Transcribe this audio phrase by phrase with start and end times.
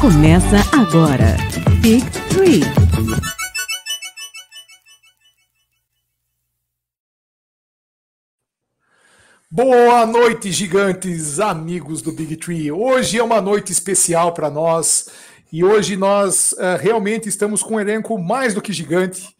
[0.00, 1.36] Começa agora.
[1.80, 2.60] Big Three.
[9.50, 12.70] Boa noite, gigantes, amigos do Big Tree.
[12.70, 15.08] Hoje é uma noite especial para nós
[15.52, 19.34] e hoje nós uh, realmente estamos com um elenco mais do que gigante.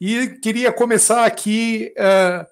[0.00, 2.46] E queria começar aqui uh,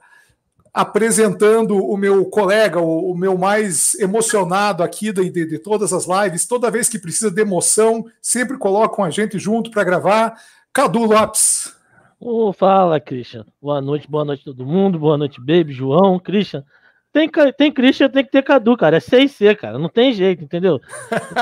[0.76, 6.06] apresentando o meu colega, o, o, meu mais emocionado aqui de, de, de, todas as
[6.06, 6.46] lives.
[6.46, 10.38] Toda vez que precisa de emoção, sempre colocam a gente junto para gravar.
[10.74, 11.74] Cadu Lopes.
[12.20, 13.46] Oh, fala, Christian.
[13.60, 14.98] Boa noite, boa noite todo mundo.
[14.98, 16.62] Boa noite, Baby, João, Christian.
[17.10, 18.98] Tem, tem Christian, tem que ter Cadu, cara.
[18.98, 19.78] É C e C, cara.
[19.78, 20.78] Não tem jeito, entendeu?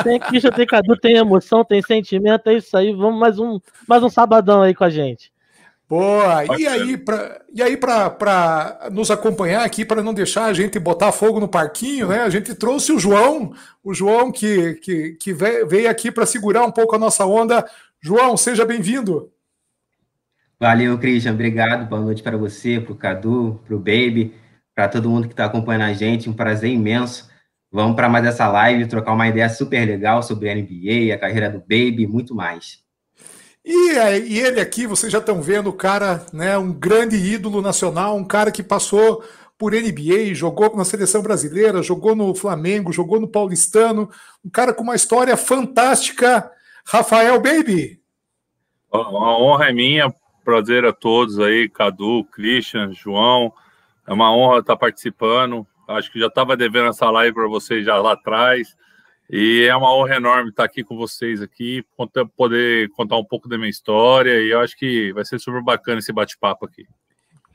[0.04, 2.48] Tem Christian, tem Cadu, tem emoção, tem sentimento.
[2.48, 2.92] É isso aí.
[2.92, 3.58] Vamos mais um,
[3.88, 5.33] mais um sabadão aí com a gente.
[5.94, 6.58] Boa!
[6.58, 11.12] E aí, pra, e aí para nos acompanhar aqui, para não deixar a gente botar
[11.12, 12.22] fogo no parquinho, né?
[12.22, 16.72] A gente trouxe o João, o João que, que, que veio aqui para segurar um
[16.72, 17.64] pouco a nossa onda.
[18.02, 19.30] João, seja bem-vindo.
[20.58, 21.32] Valeu, Christian.
[21.32, 21.88] Obrigado.
[21.88, 24.34] Boa noite para você, para o Cadu, para o Baby
[24.74, 26.28] para todo mundo que está acompanhando a gente.
[26.28, 27.30] Um prazer imenso.
[27.70, 31.50] Vamos para mais essa live, trocar uma ideia super legal sobre a NBA, a carreira
[31.50, 32.83] do Baby e muito mais.
[33.64, 38.14] E, e ele aqui, vocês já estão vendo, o cara, né, um grande ídolo nacional,
[38.16, 39.24] um cara que passou
[39.56, 44.10] por NBA, jogou na seleção brasileira, jogou no Flamengo, jogou no Paulistano,
[44.44, 46.50] um cara com uma história fantástica,
[46.86, 48.00] Rafael Baby.
[48.92, 53.52] A honra é minha, prazer a todos aí, Cadu, Christian, João,
[54.06, 55.66] é uma honra estar participando.
[55.88, 58.76] Acho que já estava devendo essa live para vocês já lá atrás.
[59.30, 61.84] E é uma honra enorme estar aqui com vocês aqui,
[62.36, 64.40] poder contar um pouco da minha história.
[64.40, 66.86] E eu acho que vai ser super bacana esse bate-papo aqui.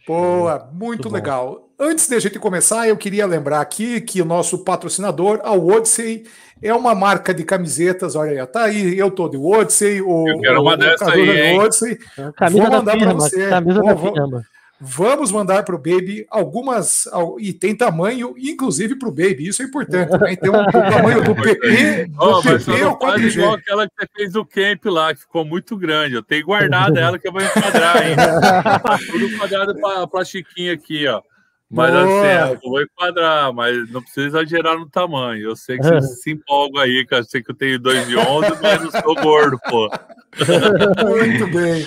[0.07, 1.69] Boa, muito, muito legal.
[1.79, 6.25] Antes de a gente começar, eu queria lembrar aqui que o nosso patrocinador, a Odyssey,
[6.61, 8.15] é uma marca de camisetas.
[8.15, 11.57] Olha aí, tá aí, eu tô de Odyssey, o, eu quero uma o, dessa aí,
[11.59, 11.97] Odyssey.
[12.35, 13.49] Camisa Vou mandar para você.
[13.49, 14.43] Camisa da firma.
[14.81, 17.05] Vamos mandar para o Baby algumas,
[17.37, 20.09] e tem tamanho, inclusive para o Baby, isso é importante.
[20.11, 20.37] Né?
[20.37, 24.07] Tem um, tamanho do PP, do oh, mas PP não faz igual aquela que você
[24.15, 26.15] fez do camp lá, que ficou muito grande.
[26.15, 28.79] Eu tenho guardado ela que eu vou enquadrar ainda.
[29.11, 31.21] Tudo quadrado para plastiquinho aqui, ó.
[31.69, 35.49] Mas assim, eu vou enquadrar, mas não precisa exagerar no tamanho.
[35.49, 38.15] Eu sei que você se empolga aí, que eu sei que eu tenho 2 e
[38.15, 39.89] 11, mas eu sou gordo, pô.
[41.05, 41.85] Muito bem.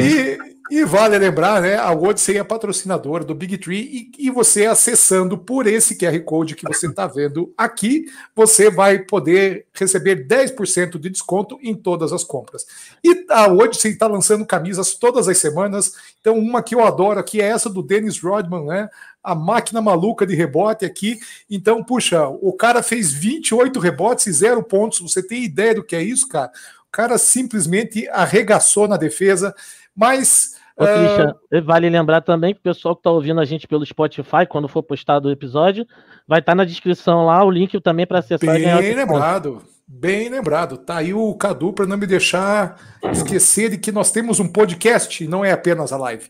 [0.00, 0.38] E,
[0.70, 1.76] e vale lembrar, né?
[1.76, 6.54] A Odyssey é patrocinadora do Big Tree e, e você acessando por esse QR Code
[6.54, 8.04] que você está vendo aqui,
[8.36, 12.64] você vai poder receber 10% de desconto em todas as compras.
[13.02, 15.92] E a Odyssey está lançando camisas todas as semanas.
[16.20, 18.88] Então, uma que eu adoro aqui é essa do Dennis Rodman, né?
[19.24, 21.18] A máquina maluca de rebote aqui.
[21.50, 25.00] Então, puxa, o cara fez 28 rebotes e zero pontos.
[25.00, 26.52] Você tem ideia do que é isso, cara?
[26.86, 29.52] O cara simplesmente arregaçou na defesa.
[29.94, 31.64] Mas Ô, Christian, uh...
[31.64, 34.82] vale lembrar também que o pessoal que está ouvindo a gente pelo Spotify, quando for
[34.82, 35.86] postado o episódio,
[36.26, 38.54] vai estar tá na descrição lá o link também para acessar.
[38.54, 40.78] Bem lembrado, bem lembrado.
[40.78, 42.80] Tá aí o Cadu para não me deixar
[43.12, 46.28] esquecer de que nós temos um podcast, não é apenas a live.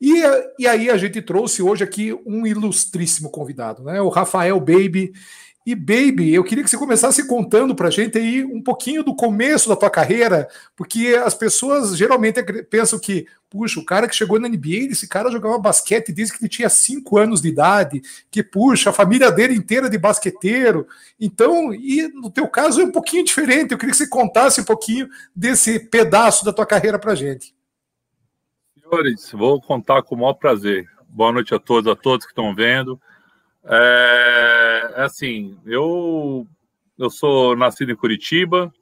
[0.00, 0.22] E,
[0.58, 4.00] e aí a gente trouxe hoje aqui um ilustríssimo convidado, né?
[4.00, 5.12] O Rafael Baby.
[5.66, 9.16] E Baby, eu queria que você começasse contando para a gente aí um pouquinho do
[9.16, 14.38] começo da tua carreira, porque as pessoas geralmente pensam que, puxa, o cara que chegou
[14.38, 18.42] na NBA, esse cara jogava basquete desde que ele tinha 5 anos de idade, que,
[18.42, 20.86] puxa, a família dele inteira de basqueteiro.
[21.18, 24.64] Então, e no teu caso é um pouquinho diferente, eu queria que você contasse um
[24.64, 27.54] pouquinho desse pedaço da tua carreira para a gente.
[28.78, 30.86] Senhores, vou contar com o maior prazer.
[31.08, 33.00] Boa noite a todos, a todos que estão vendo.
[33.66, 36.46] É, é, assim, eu
[36.98, 38.72] eu sou nascido em Curitiba,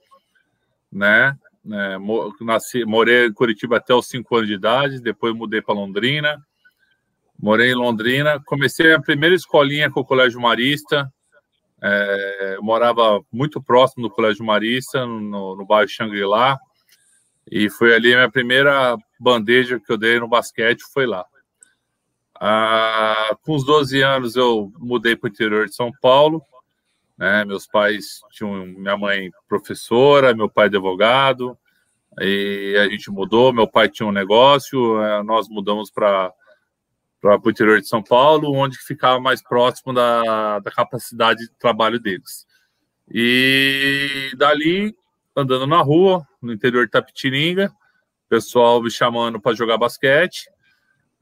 [0.91, 1.37] né?
[1.65, 1.97] É,
[2.45, 6.45] nasci, morei em Curitiba até os 5 anos de idade, depois mudei para Londrina.
[7.39, 11.13] Morei em Londrina, comecei a primeira escolinha com o Colégio Marista.
[11.81, 16.59] É, morava muito próximo do Colégio Marista, no, no bairro Xangri-Lá.
[17.51, 21.25] E foi ali a minha primeira bandeja que eu dei no basquete, foi lá.
[22.45, 26.43] Ah, com os 12 anos eu mudei para o interior de São Paulo.
[27.17, 27.45] Né?
[27.45, 31.57] Meus pais tinham minha mãe professora, meu pai advogado.
[32.21, 33.53] E a gente mudou.
[33.53, 36.33] Meu pai tinha um negócio, eh, nós mudamos para
[37.21, 42.01] para o interior de São Paulo, onde ficava mais próximo da, da capacidade de trabalho
[42.01, 42.45] deles.
[43.09, 44.93] E dali,
[45.37, 47.73] andando na rua, no interior de Tapitininga,
[48.29, 50.51] pessoal me chamando para jogar basquete.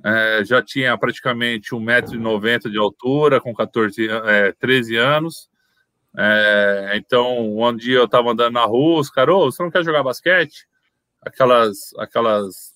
[0.05, 5.51] É, já tinha praticamente 1,90m de altura, com 14, é, 13 anos.
[6.17, 9.85] É, então, um dia eu estava andando na rua, os caras, oh, você não quer
[9.85, 10.67] jogar basquete?
[11.23, 12.75] Aquelas, aquelas,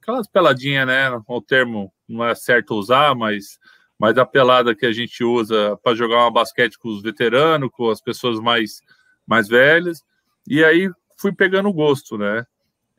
[0.00, 1.10] aquelas peladinhas, né?
[1.26, 3.58] O termo não é certo usar, mas,
[3.98, 7.90] mas a pelada que a gente usa para jogar uma basquete com os veteranos, com
[7.90, 8.80] as pessoas mais,
[9.26, 10.04] mais velhas.
[10.46, 12.46] E aí fui pegando gosto, né?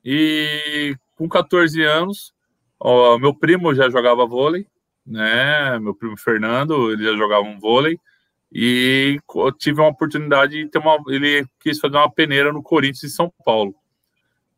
[0.03, 2.33] E com 14 anos,
[2.79, 4.65] ó, meu primo já jogava vôlei,
[5.05, 5.77] né?
[5.79, 7.99] Meu primo Fernando, ele já jogava um vôlei.
[8.51, 9.19] E
[9.59, 10.97] tive uma oportunidade de ter uma.
[11.07, 13.75] Ele quis fazer uma peneira no Corinthians em São Paulo.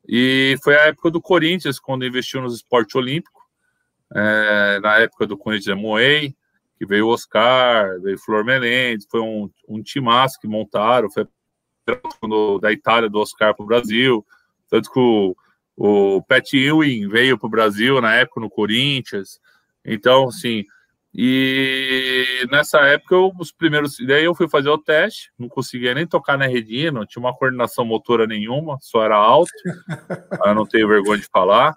[0.07, 3.41] E foi a época do Corinthians, quando investiu nos esportes olímpicos.
[4.13, 6.35] É, na época do Corinthians Moei,
[6.77, 11.25] que veio o Oscar, veio o Flor Menendez, foi um, um timaço que montaram, foi
[12.62, 14.25] da Itália do Oscar para o Brasil.
[14.69, 15.35] Tanto que o,
[15.75, 19.39] o Pat Ewing veio para o Brasil na época no Corinthians.
[19.85, 20.63] Então, assim,
[21.13, 23.97] e nessa época, eu, os primeiros.
[24.07, 27.35] Daí eu fui fazer o teste, não conseguia nem tocar na redinha, não tinha uma
[27.35, 29.51] coordenação motora nenhuma, só era alto.
[30.45, 31.75] eu não tenho vergonha de falar,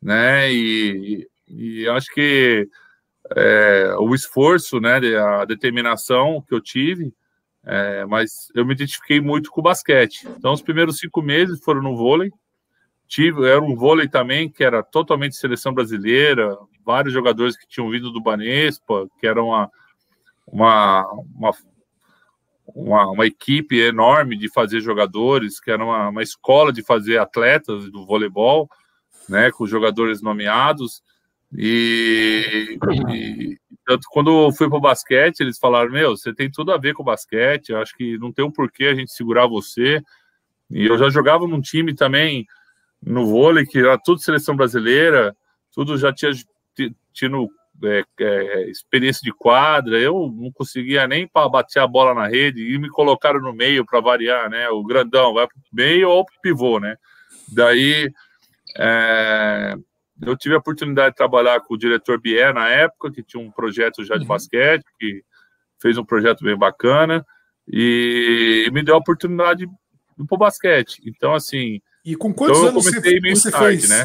[0.00, 0.50] né?
[0.52, 2.66] E, e acho que
[3.36, 7.14] é, o esforço, né, a determinação que eu tive,
[7.64, 10.26] é, mas eu me identifiquei muito com o basquete.
[10.36, 12.30] Então, os primeiros cinco meses foram no vôlei.
[13.12, 18.10] Tive, era um vôlei também que era totalmente seleção brasileira, vários jogadores que tinham vindo
[18.10, 19.70] do Banespa, que era uma,
[20.46, 21.06] uma,
[21.36, 21.50] uma,
[22.74, 27.90] uma, uma equipe enorme de fazer jogadores, que era uma, uma escola de fazer atletas
[27.90, 28.66] do voleibol,
[29.28, 31.02] né, com jogadores nomeados.
[31.54, 32.78] E,
[33.10, 36.78] e tanto quando eu fui para o basquete, eles falaram: Meu, você tem tudo a
[36.78, 40.00] ver com o basquete, acho que não tem um porquê a gente segurar você.
[40.70, 42.46] E eu já jogava num time também
[43.02, 45.36] no vôlei, que era tudo seleção brasileira,
[45.72, 46.30] tudo já tinha
[47.12, 47.50] tido
[47.84, 52.72] é, é, experiência de quadra, eu não conseguia nem para bater a bola na rede
[52.72, 54.68] e me colocaram no meio para variar, né?
[54.68, 56.96] O grandão vai para o meio ou para o pivô, né?
[57.48, 58.12] Daí
[58.78, 59.74] é,
[60.22, 63.50] eu tive a oportunidade de trabalhar com o diretor Bier na época, que tinha um
[63.50, 64.28] projeto já de uhum.
[64.28, 65.22] basquete, que
[65.80, 67.26] fez um projeto bem bacana
[67.66, 69.72] e me deu a oportunidade de
[70.22, 71.02] ir para o basquete.
[71.04, 71.80] Então, assim.
[72.04, 73.88] E com quantos então anos você, você tarde, fez?
[73.88, 74.04] Né?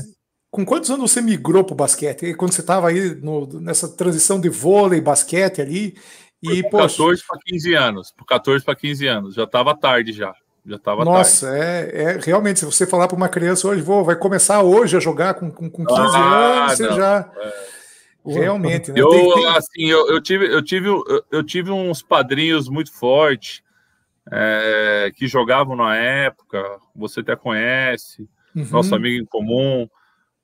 [0.52, 2.34] Com quantos anos você migrou para o basquete?
[2.36, 5.98] Quando você estava aí no, nessa transição de vôlei, basquete ali?
[6.42, 8.12] E, por 14 para 15 anos.
[8.12, 9.36] Por 14 para 15 anos.
[9.36, 10.34] Já estava tarde já.
[10.66, 14.18] Já estava Nossa, é, é, realmente, se você falar para uma criança hoje, vou, vai
[14.18, 17.32] começar hoje a jogar com, com, com 15 ah, anos, você não, já.
[17.38, 17.78] É.
[18.34, 19.00] Realmente, né?
[19.00, 19.46] Eu, tem, tem...
[19.48, 23.62] assim, eu, eu, tive, eu, tive, eu, eu tive uns padrinhos muito fortes
[24.32, 26.64] é, que jogavam na época,
[26.96, 28.68] você até conhece, uhum.
[28.72, 29.88] nosso amigo em comum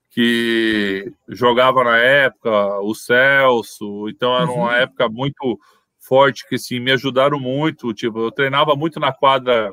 [0.10, 4.72] que jogava na época, o Celso, então era uma uhum.
[4.72, 5.60] época muito
[6.00, 9.72] forte que assim, me ajudaram muito, tipo, eu treinava muito na quadra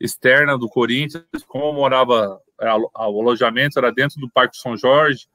[0.00, 5.26] externa do Corinthians, como eu morava, o alojamento era dentro do Parque São Jorge,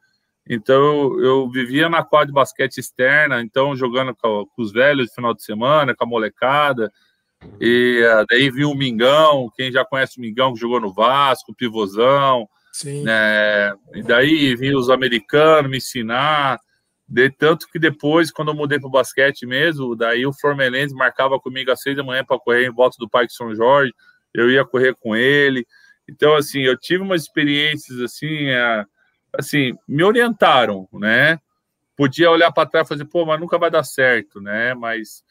[0.49, 5.09] então eu, eu vivia na quadra de basquete externa, então jogando com, com os velhos
[5.09, 6.91] no final de semana, com a molecada,
[7.60, 11.51] e uh, daí vi o Mingão, quem já conhece o Mingão que jogou no Vasco,
[11.51, 13.04] o Pivôzão, Sim.
[13.04, 13.72] Né?
[13.94, 16.60] E daí vinham os americanos me ensinar.
[17.07, 21.40] De tanto que depois, quando eu mudei para o basquete mesmo, daí o Formelense marcava
[21.40, 23.94] comigo às seis da manhã para correr em volta do Parque São Jorge,
[24.34, 25.68] eu ia correr com ele.
[26.10, 28.83] Então, assim, eu tive umas experiências assim, é,
[29.38, 31.40] assim, me orientaram, né?
[31.95, 34.73] Podia olhar para trás e fazer, pô, mas nunca vai dar certo, né?
[34.73, 35.23] Mas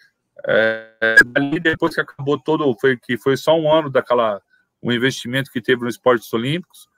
[0.46, 4.40] é, ali depois que acabou todo, foi que foi só um ano daquela
[4.82, 6.88] um investimento que teve nos esportes olímpicos.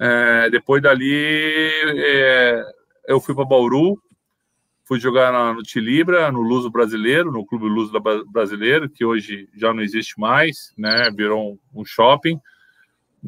[0.00, 2.64] É, depois dali, é,
[3.06, 4.00] eu fui para Bauru,
[4.84, 7.92] fui jogar na, no Tilibra, no Luso Brasileiro, no Clube Luso
[8.28, 11.10] Brasileiro, que hoje já não existe mais, né?
[11.14, 12.40] Virou um, um shopping.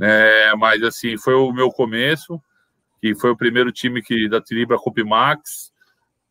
[0.00, 2.40] É, mas assim, foi o meu começo,
[3.00, 5.72] que foi o primeiro time que da Tilibra Max,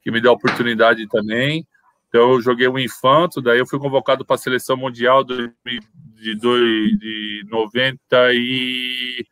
[0.02, 1.68] que me deu a oportunidade também.
[2.10, 6.36] Então eu joguei o Infanto, daí eu fui convocado para a seleção mundial de, de,
[6.36, 9.26] de, de 90 e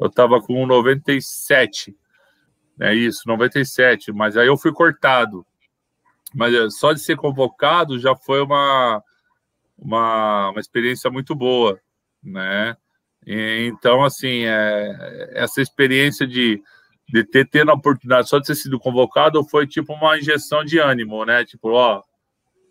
[0.00, 1.94] eu estava com 97.
[2.80, 4.12] É isso, 97.
[4.12, 5.44] Mas aí eu fui cortado.
[6.34, 9.02] Mas é, só de ser convocado já foi uma,
[9.76, 11.78] uma, uma experiência muito boa,
[12.22, 12.76] né?
[13.26, 16.62] E, então, assim, é, essa experiência de,
[17.08, 20.78] de ter tendo a oportunidade só de ter sido convocado foi tipo uma injeção de
[20.78, 21.44] ânimo, né?
[21.44, 22.02] Tipo, ó,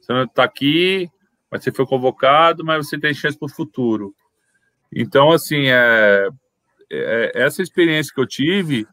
[0.01, 1.10] você não está aqui,
[1.50, 4.13] mas você foi convocado, mas você tem chance para o futuro.
[4.93, 6.29] Então, assim, é,
[6.91, 8.86] é, essa experiência que eu tive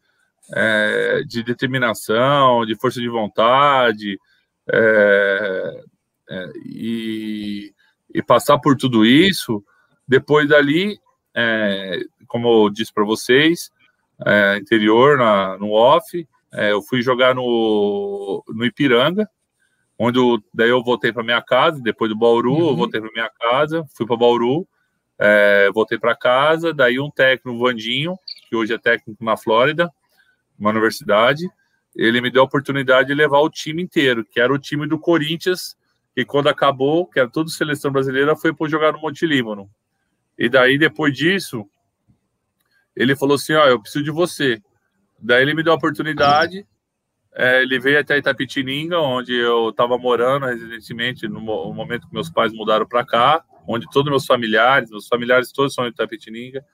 [0.54, 4.18] é, de determinação, de força de vontade,
[4.70, 5.82] é,
[6.30, 7.72] é, e
[8.14, 9.62] e passar por tudo isso,
[10.06, 10.98] depois dali,
[11.34, 13.70] é, como eu disse para vocês,
[14.26, 16.26] é, interior, na, no off,
[16.70, 19.28] eu fui jogar no, no Ipiranga,
[19.98, 22.68] onde eu, daí eu voltei para minha casa, depois do Bauru, uhum.
[22.68, 24.66] eu voltei para minha casa, fui para Bauru,
[25.18, 28.16] é, voltei para casa, daí um técnico, o Vandinho,
[28.48, 29.90] que hoje é técnico na Flórida,
[30.58, 31.48] uma universidade,
[31.96, 34.98] ele me deu a oportunidade de levar o time inteiro, que era o time do
[34.98, 35.76] Corinthians,
[36.14, 39.68] que quando acabou, que era toda seleção brasileira, foi para jogar no Monte Líbano.
[40.38, 41.68] E daí, depois disso,
[42.94, 44.62] ele falou assim, ó, eu preciso de você.
[45.18, 46.64] Daí ele me deu a oportunidade,
[47.34, 52.52] é, ele veio até Itapetininga, onde eu estava morando recentemente, no momento que meus pais
[52.52, 56.64] mudaram para cá, onde todos meus familiares, meus familiares todos são de Itapetininga,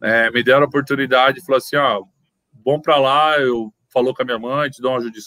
[0.00, 2.02] é, me deram a oportunidade, falou assim, ó,
[2.52, 5.20] bom para lá, eu falou com a minha mãe, te dou uma ajuda de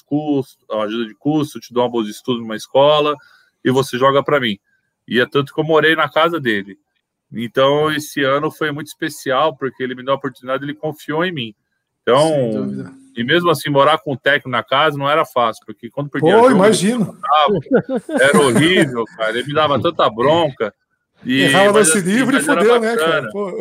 [0.70, 3.16] uma ajuda de curso, te dou uma bolsa de estudo numa escola
[3.64, 4.58] e você joga para mim.
[5.08, 6.78] E é tanto que eu morei na casa dele.
[7.32, 11.32] Então, esse ano foi muito especial, porque ele me deu a oportunidade, ele confiou em
[11.32, 11.56] mim.
[12.02, 16.10] Então, e mesmo assim, morar com o técnico na casa não era fácil, porque quando
[16.10, 16.38] perdia.
[16.38, 17.18] Pô, imagino.
[18.10, 19.38] Era horrível, cara.
[19.38, 20.74] Ele me dava tanta bronca.
[21.24, 23.28] E, Errava nesse assim, livro e fodeu, né, cara?
[23.32, 23.58] Pô.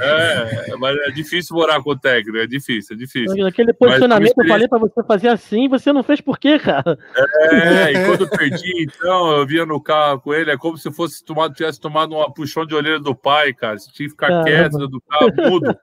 [0.00, 3.46] É, mas é difícil morar com o técnico, é difícil, é difícil.
[3.46, 6.98] Aquele posicionamento eu falei pra você fazer assim, você não fez por quê, cara?
[7.14, 10.90] É, e quando eu perdi, então, eu via no carro com ele, é como se
[10.90, 13.78] fosse tomado, tivesse tomado uma puxão de orelha do pai, cara.
[13.78, 14.44] Você tinha que ficar Caramba.
[14.44, 15.76] quieto do carro, mudo.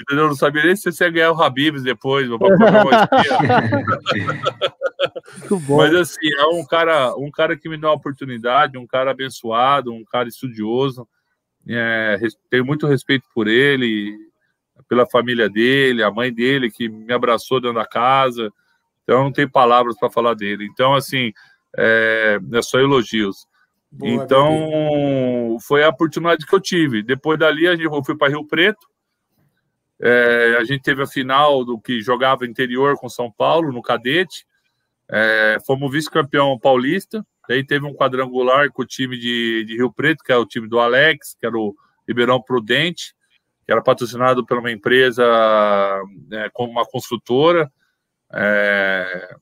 [0.00, 0.24] Entendeu?
[0.24, 2.38] Eu não sabia nem se você ia ganhar o Habibs depois, meu
[5.76, 9.92] Mas assim, é um cara, um cara que me deu uma oportunidade, um cara abençoado,
[9.92, 11.06] um cara estudioso.
[11.68, 12.16] É,
[12.48, 14.16] tenho muito respeito por ele,
[14.88, 18.52] pela família dele, a mãe dele que me abraçou dentro da casa.
[19.02, 20.64] Então, não tenho palavras para falar dele.
[20.70, 21.32] Então, assim,
[21.76, 23.48] é, é só elogios.
[23.90, 27.02] Boa, então, foi a oportunidade que eu tive.
[27.02, 28.86] Depois dali, eu fui para Rio Preto
[30.00, 34.46] é, a gente teve a final do que jogava interior com São Paulo, no cadete.
[35.10, 37.26] É, fomos vice-campeão paulista.
[37.48, 40.68] Daí teve um quadrangular com o time de, de, Rio Preto, que é o time
[40.68, 41.74] do Alex, que era o
[42.06, 43.14] Ribeirão Prudente,
[43.64, 45.24] que era patrocinado por uma empresa
[46.32, 47.72] é, como uma construtora.
[48.32, 49.34] É,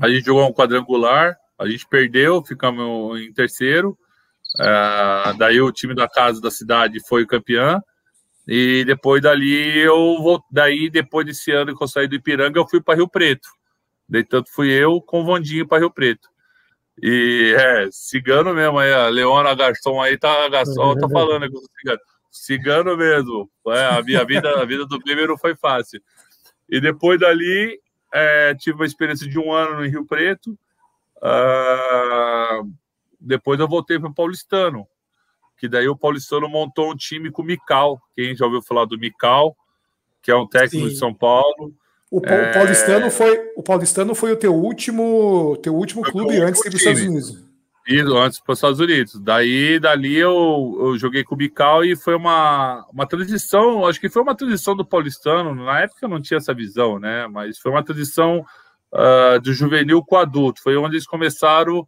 [0.00, 3.96] a gente jogou um quadrangular, a gente perdeu, ficamos em terceiro.
[4.58, 7.80] É, daí o time da casa da cidade foi campeão.
[8.52, 12.66] E depois dali eu vou, daí depois desse ano que eu saí do Ipiranga, eu
[12.66, 13.48] fui para Rio Preto.
[14.08, 16.28] Daí tanto fui eu com o Vandinho para Rio Preto.
[17.00, 22.00] E é, cigano mesmo aí, a Leona Garçom aí tá, Garçom tá falando com cigano.
[22.28, 23.48] Cigano mesmo.
[23.68, 26.02] É, a minha vida, a vida do Bíblia não foi fácil.
[26.68, 27.80] E depois dali
[28.12, 30.58] é, tive uma experiência de um ano no Rio Preto.
[31.18, 32.68] Uh,
[33.20, 34.88] depois eu voltei para o Paulistano
[35.60, 38.00] que daí o Paulistano montou um time com o Mical.
[38.16, 39.54] Quem já ouviu falar do Mical,
[40.22, 40.94] que é um técnico Sim.
[40.94, 41.74] de São Paulo.
[42.10, 42.52] O, é...
[42.54, 47.02] Paulistano foi o Paulistano foi o teu último teu último foi clube antes dos Estados
[47.02, 47.50] Unidos.
[47.86, 49.20] Isso, antes para os Estados Unidos.
[49.20, 54.08] Daí, dali eu, eu joguei com o Mical e foi uma, uma transição, acho que
[54.08, 55.54] foi uma transição do paulistano.
[55.54, 57.26] Na época eu não tinha essa visão, né?
[57.26, 58.44] Mas foi uma transição
[58.92, 60.62] uh, do juvenil com o adulto.
[60.62, 61.86] Foi onde eles começaram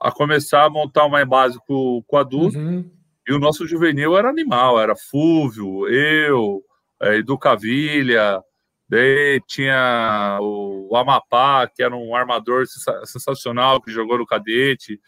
[0.00, 2.58] a começar a montar uma base com, com o adulto.
[2.58, 2.97] Uhum.
[3.28, 6.64] E o nosso juvenil era animal, era Fúvio, eu,
[6.98, 8.42] é, Edu Cavilha,
[8.88, 12.64] daí tinha o, Amapá, que era um armador
[13.04, 14.98] sensacional que jogou no cadete.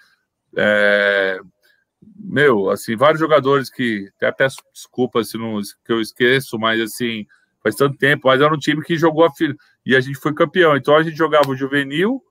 [0.55, 1.41] É,
[2.15, 7.25] meu, assim, vários jogadores que até peço desculpas se não que eu esqueço, mas assim,
[7.63, 9.31] faz tanto tempo, mas era um time que jogou a
[9.87, 10.77] e a gente foi campeão.
[10.77, 12.23] Então a gente jogava o juvenil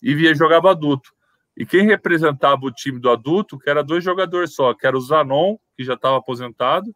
[0.00, 1.12] e via jogava adulto.
[1.56, 5.00] E quem representava o time do adulto, que era dois jogadores só, que era o
[5.00, 6.94] Zanon, que já estava aposentado,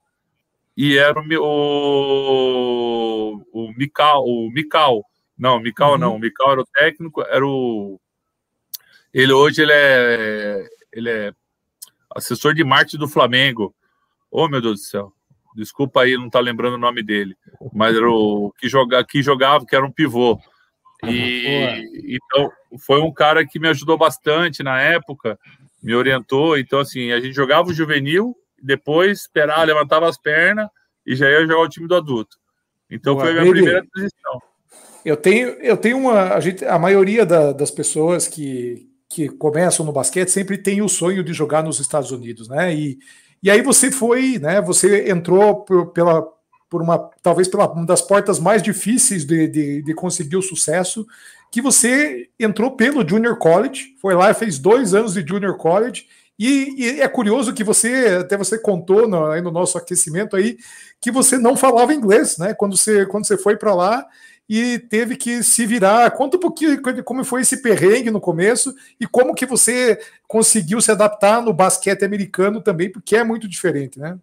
[0.76, 1.24] e era o,
[3.52, 5.04] o, o Mikal, o Mikal.
[5.38, 5.98] Não, Mikal uhum.
[5.98, 8.00] não, o Mikal era o técnico, era o
[9.12, 11.32] ele hoje ele é ele é
[12.14, 13.74] assessor de marketing do Flamengo.
[14.30, 15.12] Oh, meu Deus do céu.
[15.54, 17.34] Desculpa aí, não tá lembrando o nome dele,
[17.72, 20.38] mas era o que joga, que jogava, que era um pivô.
[21.04, 25.38] E então foi um cara que me ajudou bastante na época,
[25.82, 26.58] me orientou.
[26.58, 30.68] Então, assim, a gente jogava o juvenil, depois esperava, levantava as pernas
[31.06, 32.36] e já ia jogar o time do adulto.
[32.90, 34.42] Então Boa, foi a minha primeira transição.
[35.04, 36.34] Eu tenho, eu tenho uma.
[36.34, 40.88] A, gente, a maioria da, das pessoas que, que começam no basquete sempre tem o
[40.88, 42.74] sonho de jogar nos Estados Unidos, né?
[42.74, 42.98] E,
[43.42, 44.60] e aí você foi, né?
[44.62, 46.26] Você entrou por, pela,
[46.68, 51.06] por uma talvez pela uma das portas mais difíceis de, de, de, conseguir o sucesso,
[51.50, 56.06] que você entrou pelo Junior College, foi lá e fez dois anos de Junior College,
[56.38, 60.58] E, e, é curioso que você, até você contou no, aí no nosso aquecimento aí,
[61.00, 62.52] que você não falava inglês, né?
[62.52, 64.06] Quando você, quando você foi para lá
[64.48, 66.10] e teve que se virar.
[66.12, 70.90] Conta um pouquinho como foi esse perrengue no começo e como que você conseguiu se
[70.90, 74.18] adaptar no basquete americano também, porque é muito diferente, né?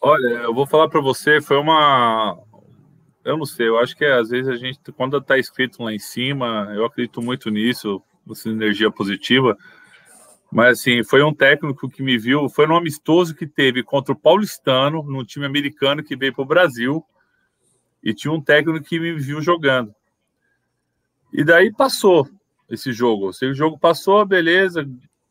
[0.00, 2.38] Olha, eu vou falar para você, foi uma.
[3.24, 5.98] Eu não sei, eu acho que às vezes a gente, quando está escrito lá em
[5.98, 9.56] cima, eu acredito muito nisso, essa energia positiva
[10.50, 14.18] mas assim, foi um técnico que me viu, foi um amistoso que teve contra o
[14.18, 17.04] Paulistano, num time americano que veio para o Brasil,
[18.02, 19.94] e tinha um técnico que me viu jogando.
[21.32, 22.28] E daí passou
[22.68, 23.28] esse jogo.
[23.28, 24.88] O jogo passou, beleza,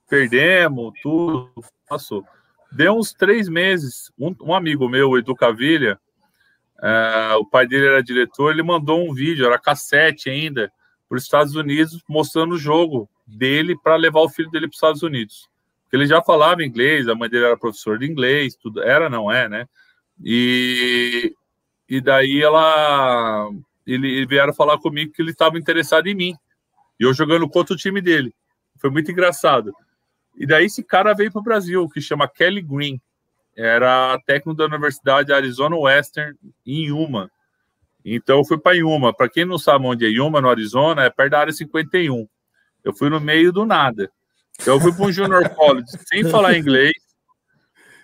[0.07, 1.51] perdemos, tudo,
[1.87, 2.23] passou.
[2.71, 5.99] Deu uns três meses, um, um amigo meu, Edu Cavilha,
[6.77, 10.71] uh, o pai dele era diretor, ele mandou um vídeo, era cassete ainda,
[11.07, 14.77] para os Estados Unidos, mostrando o jogo dele para levar o filho dele para os
[14.77, 15.49] Estados Unidos.
[15.91, 19.49] Ele já falava inglês, a mãe dele era professor de inglês, tudo era, não é,
[19.49, 19.67] né?
[20.23, 21.33] E,
[21.87, 23.49] e daí ela
[23.87, 26.35] ele vieram falar comigo que ele estava interessado em mim.
[26.99, 28.33] E eu jogando contra o time dele.
[28.77, 29.73] Foi muito engraçado.
[30.35, 33.01] E daí esse cara veio para o Brasil, que chama Kelly Green.
[33.55, 37.29] Era técnico da Universidade Arizona Western em Yuma.
[38.05, 39.13] Então eu fui para Yuma.
[39.13, 42.27] Para quem não sabe onde é Yuma, no Arizona, é perto da área 51.
[42.83, 44.09] Eu fui no meio do nada.
[44.61, 46.93] Então, eu fui para um junior college sem falar inglês,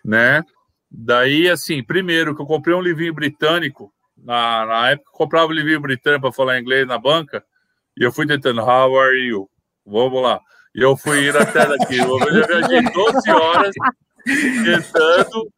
[0.04, 0.44] né?
[0.90, 5.56] Daí, assim, primeiro que eu comprei um livrinho britânico, na, na época eu comprava um
[5.56, 7.44] livrinho britânico para falar inglês na banca,
[7.98, 9.50] e eu fui tentando, how are you?
[9.86, 10.40] Vamos lá.
[10.76, 11.98] E eu fui ir até daqui.
[11.98, 13.74] Eu viajei 12 horas
[14.26, 15.50] tentando,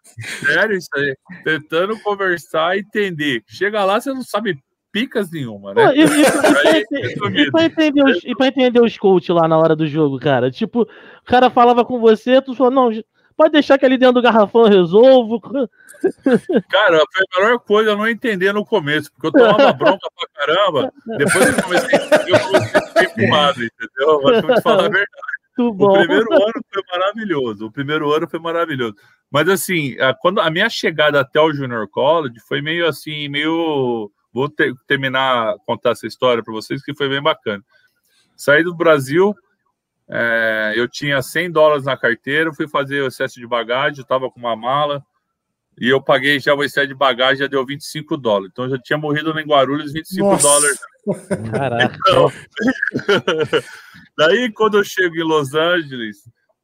[0.45, 3.41] sério isso aí, tentando conversar e entender.
[3.47, 4.59] Chega lá, você não sabe
[4.91, 5.91] picas nenhuma, né?
[5.95, 9.87] e, e, e, pra entender os, e pra entender os coach lá na hora do
[9.87, 10.51] jogo, cara?
[10.51, 12.91] Tipo, o cara falava com você, tu falou, não,
[13.37, 15.39] pode deixar que ali dentro do garrafão eu resolvo.
[16.69, 20.27] Cara, foi a melhor coisa eu não entender no começo, porque eu tomava bronca pra
[20.33, 24.21] caramba, depois eu comecei a entender, eu comecei a ficar fumado, entendeu?
[24.23, 25.07] Mas vou te falar a verdade.
[25.57, 27.65] o primeiro ano foi maravilhoso.
[27.67, 28.95] O primeiro ano foi maravilhoso.
[29.31, 34.11] Mas assim, a, quando a minha chegada até o Junior College foi meio assim, meio
[34.37, 37.63] Vou ter, terminar, contar essa história para vocês, que foi bem bacana.
[38.35, 39.33] Saí do Brasil,
[40.09, 44.39] é, eu tinha 100 dólares na carteira, fui fazer o excesso de bagagem, estava com
[44.39, 45.03] uma mala,
[45.79, 48.49] e eu paguei já o excesso de bagagem, já deu 25 dólares.
[48.51, 50.47] Então, já tinha morrido em Guarulhos 25 Nossa.
[50.47, 50.79] dólares.
[51.51, 51.97] Caraca.
[51.99, 52.31] Então,
[54.17, 56.17] daí, quando eu chego em Los Angeles,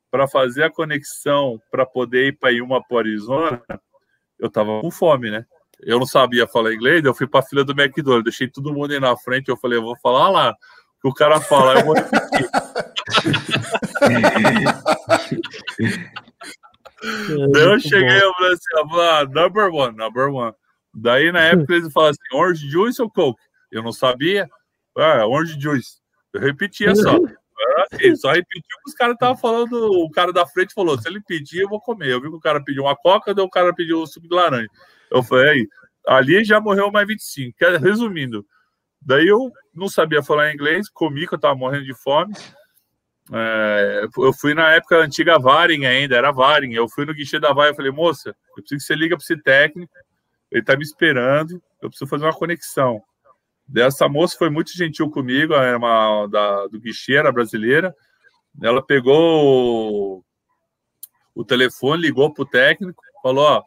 [0.09, 3.61] para fazer a conexão para poder ir para Yuma, para Arizona,
[4.39, 5.45] eu estava com fome, né?
[5.85, 8.91] eu não sabia falar inglês, eu fui para a fila do McDonald's, deixei todo mundo
[8.91, 11.85] aí na frente, eu falei, eu vou falar lá, o que o cara fala, eu
[11.85, 12.49] vou repetir.
[17.51, 20.53] Daí eu cheguei, eu falei assim, ah, number one, number one.
[20.93, 23.41] Daí na época eles falaram assim, orange juice ou coke?
[23.71, 24.49] Eu não sabia,
[24.97, 25.97] ah, orange juice.
[26.33, 27.17] Eu repetia só.
[27.77, 29.73] Assim, só repetiu que os caras estavam falando.
[29.73, 32.11] O cara da frente falou: se ele pedir, eu vou comer.
[32.11, 34.35] Eu vi que o cara pediu uma coca, daí o cara pediu o suco de
[34.35, 34.67] laranja.
[35.11, 35.67] Eu falei,
[36.07, 37.57] ali já morreu mais 25.
[37.79, 38.45] Resumindo,
[39.01, 42.33] daí eu não sabia falar inglês, comi que eu tava morrendo de fome.
[43.31, 46.73] É, eu fui na época antiga Varing ainda, era Varing.
[46.73, 49.23] Eu fui no guichê da Varing e falei, moça, eu preciso que você liga para
[49.23, 49.93] esse técnico,
[50.51, 53.01] ele tá me esperando, eu preciso fazer uma conexão.
[53.75, 57.95] Essa moça foi muito gentil comigo, era uma da, do guichê, era brasileira.
[58.61, 60.23] Ela pegou o,
[61.33, 63.63] o telefone, ligou pro técnico, falou: Ó,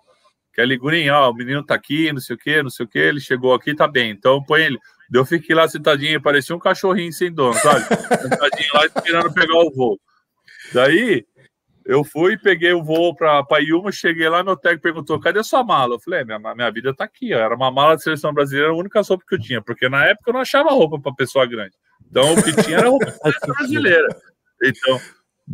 [0.54, 2.98] Kelly Green, ó, o menino tá aqui, não sei o quê, não sei o quê,
[2.98, 4.10] ele chegou aqui, tá bem.
[4.10, 4.78] Então põe ele.
[5.12, 7.84] Eu fiquei lá sentadinho, parecia um cachorrinho sem dono, sabe?
[8.22, 10.00] sentadinho lá esperando pegar o voo.
[10.72, 11.24] Daí
[11.84, 15.94] eu fui, peguei o voo para Yuma, cheguei lá, meu técnico perguntou: cadê sua mala?
[15.94, 17.38] Eu falei: é, minha, minha vida tá aqui, ó.
[17.38, 20.30] Era uma mala de seleção brasileira, a única roupa que eu tinha, porque na época
[20.30, 21.74] eu não achava roupa para pessoa grande.
[22.10, 23.14] Então o que tinha era roupa
[23.46, 24.08] brasileira.
[24.62, 25.00] Então,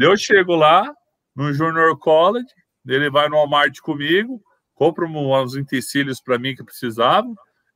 [0.00, 0.90] eu chego lá
[1.36, 2.46] no Junior College,
[2.86, 4.40] ele vai no Walmart comigo,
[4.74, 7.28] compra uns utensílios para mim que precisava.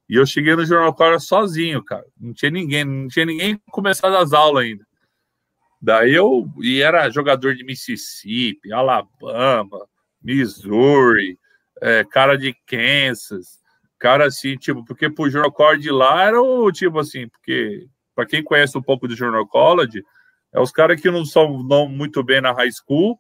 [0.09, 2.05] E eu cheguei no Jornal Cora sozinho, cara.
[2.19, 4.87] Não tinha ninguém, não tinha ninguém começado as aulas ainda.
[5.81, 9.87] Daí eu e era jogador de Mississippi, Alabama,
[10.23, 11.39] Missouri,
[11.81, 13.61] é, cara de Kansas,
[13.99, 18.43] cara assim, tipo, porque pro Jornal College lá era o tipo assim, porque para quem
[18.43, 20.03] conhece um pouco do Jornal College,
[20.53, 23.19] é os caras que não são não muito bem na high school,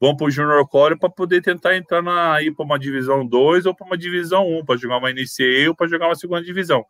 [0.00, 3.66] vão para o Junior College para poder tentar entrar na ir para uma divisão 2
[3.66, 6.42] ou para uma divisão 1, um, para jogar uma NCAA ou para jogar uma segunda
[6.42, 6.84] divisão.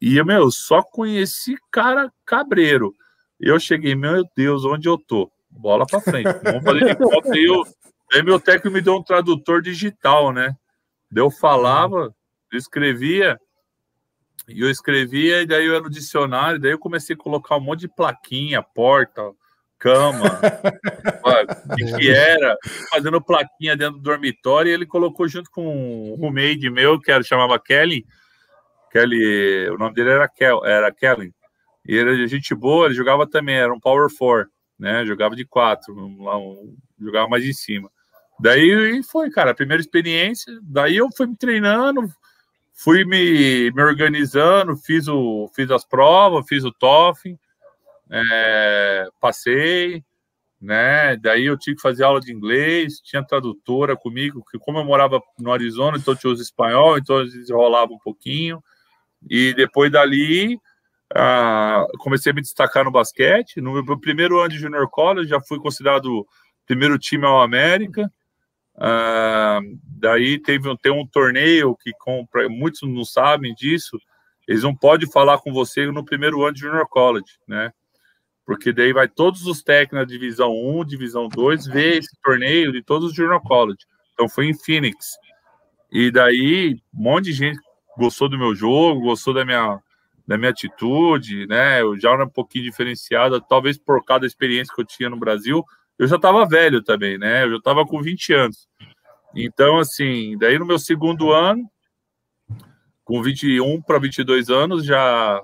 [0.00, 2.94] E meu, só conheci cara cabreiro.
[3.38, 5.30] Eu cheguei, meu Deus, onde eu tô?
[5.58, 6.28] bola para frente.
[6.44, 7.36] Vamos fazer de conta.
[7.36, 7.64] E eu,
[8.12, 10.56] aí meu técnico me deu um tradutor digital, né?
[11.14, 12.14] Eu falava,
[12.52, 13.40] eu escrevia,
[14.46, 17.60] e eu escrevia, e daí eu era no dicionário, daí eu comecei a colocar um
[17.60, 19.22] monte de plaquinha, porta,
[19.78, 20.24] cama,
[21.70, 22.56] o que, que, era,
[22.90, 27.22] fazendo plaquinha dentro do dormitório, e ele colocou junto com um roommate meu, que era,
[27.22, 28.04] chamava Kelly,
[28.90, 31.32] Kelly, o nome dele era, Kel, era Kelly,
[31.86, 34.46] e ele era gente boa, ele jogava também, era um Power Four,
[34.78, 37.90] né, jogava de quatro, um, um, jogava mais em cima.
[38.40, 42.08] Daí foi, cara, a primeira experiência, daí eu fui me treinando,
[42.72, 47.30] fui me, me organizando, fiz, o, fiz as provas, fiz o TOEFL,
[48.10, 50.02] é, passei,
[50.60, 51.16] né?
[51.16, 55.22] Daí eu tinha que fazer aula de inglês, tinha tradutora comigo, que como eu morava
[55.38, 58.62] no Arizona, então tinha os espanhol, então eles enrolavam um pouquinho.
[59.28, 60.58] E depois dali,
[61.14, 63.60] ah, comecei a me destacar no basquete.
[63.60, 66.26] No meu primeiro ano de junior college, já fui considerado
[66.66, 68.10] primeiro time ao América.
[68.76, 73.98] Ah, daí teve tem um torneio que compra, muitos não sabem disso.
[74.46, 77.72] Eles não podem falar com você no primeiro ano de junior college, né?
[78.48, 82.82] Porque daí vai todos os técnicos da divisão 1, divisão 2, ver esse torneio de
[82.82, 83.80] todos os Junior College.
[84.14, 85.18] Então foi em Phoenix.
[85.92, 87.60] E daí um monte de gente
[87.98, 89.78] gostou do meu jogo, gostou da minha,
[90.26, 91.82] da minha atitude, né?
[91.82, 95.18] Eu já era um pouquinho diferenciada, talvez por causa da experiência que eu tinha no
[95.18, 95.62] Brasil.
[95.98, 97.44] Eu já estava velho também, né?
[97.44, 98.66] Eu já estava com 20 anos.
[99.34, 101.70] Então, assim, daí no meu segundo ano,
[103.04, 105.38] com 21 para 22 anos, já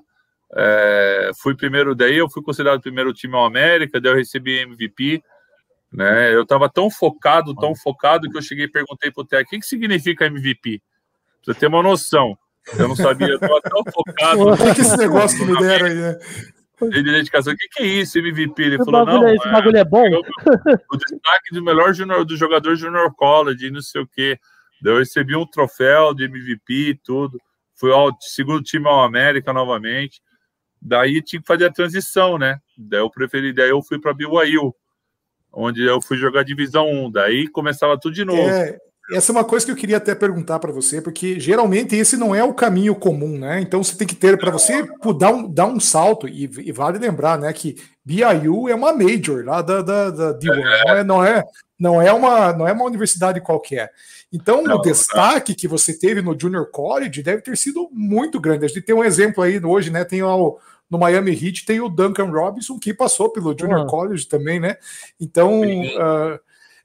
[0.56, 5.22] é, fui primeiro daí, eu fui considerado primeiro time ao América, daí eu recebi MVP.
[5.92, 6.34] Né?
[6.34, 9.44] Eu estava tão focado, tão focado, que eu cheguei e perguntei para o Té, o
[9.44, 10.80] que, que significa MVP?
[11.44, 12.36] Pra você ter uma noção.
[12.78, 14.48] Eu não sabia, eu estava tão focado.
[14.48, 16.18] O que, esse negócio que me deram aí, né?
[16.80, 18.62] De dedicação, o que, que é isso, MVP?
[18.62, 20.04] Ele esse falou, não, esse é, bagulho é bom.
[20.90, 24.38] O, destaque do melhor junior, do jogador junior college, não sei o quê.
[24.82, 27.38] Daí eu recebi um troféu de MVP e tudo.
[27.76, 30.20] Fui ao segundo time ao América novamente.
[30.84, 32.58] Daí tinha que fazer a transição, né?
[32.76, 34.74] Daí eu preferi, daí eu fui para BYU,
[35.50, 37.10] onde eu fui jogar divisão 1.
[37.10, 38.42] Daí começava tudo de novo.
[38.42, 38.76] É,
[39.12, 42.34] essa é uma coisa que eu queria até perguntar para você, porque geralmente esse não
[42.34, 43.60] é o caminho comum, né?
[43.60, 44.86] Então você tem que ter, para você
[45.18, 49.44] dar um, dar um salto, e, e, vale lembrar, né, que BYU é uma major
[49.44, 50.84] lá da, da, da D1, é.
[50.84, 51.44] não, é, não, é,
[51.78, 53.90] não, é uma, não é uma universidade qualquer.
[54.32, 55.56] Então não, o destaque não.
[55.56, 58.64] que você teve no Junior College deve ter sido muito grande.
[58.64, 60.02] A gente tem um exemplo aí hoje, né?
[60.04, 60.58] Tem o
[60.90, 63.86] no Miami Heat tem o Duncan Robinson, que passou pelo Junior uhum.
[63.86, 64.76] College também, né?
[65.20, 66.38] Então, uh,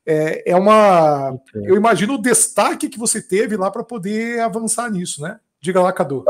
[0.05, 1.39] é, é, uma.
[1.53, 5.39] Eu imagino o destaque que você teve lá para poder avançar nisso, né?
[5.61, 6.23] Diga lá, Cadu.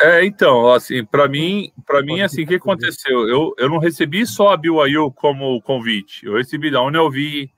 [0.00, 3.28] É, então, assim, para mim, para mim, assim, o que aconteceu?
[3.28, 6.24] Eu, eu não recebi só a BYU como convite.
[6.26, 7.50] Eu recebi da UNLV,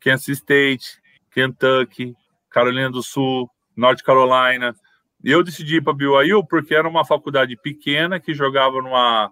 [0.00, 0.98] Kansas State,
[1.30, 2.14] Kentucky,
[2.48, 4.74] Carolina do Sul, North Carolina.
[5.22, 9.30] Eu decidi ir para BYU porque era uma faculdade pequena que jogava numa,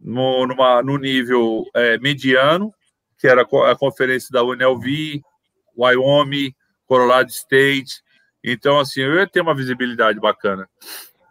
[0.00, 2.72] no, numa, no nível é, mediano,
[3.18, 5.22] que era a conferência da UNLV,
[5.76, 6.54] Wyoming,
[6.86, 8.02] Colorado State.
[8.42, 10.68] Então, assim, eu ia ter uma visibilidade bacana.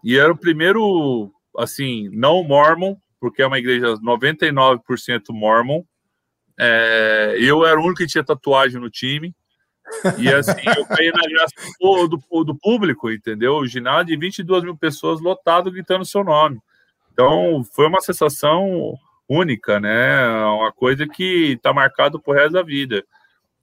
[0.04, 4.80] E era o primeiro, assim, não mormon, porque é uma igreja 99%
[5.30, 5.84] mormon.
[6.60, 9.36] É, eu era o único que tinha tatuagem no time.
[10.18, 13.56] E assim, eu caí na graça do, do, do, público, entendeu?
[13.56, 16.60] O ginásio de 22 mil pessoas lotado gritando seu nome.
[17.12, 18.96] Então, foi uma sensação
[19.30, 20.28] única, né?
[20.46, 23.04] Uma coisa que está marcado por resto da vida.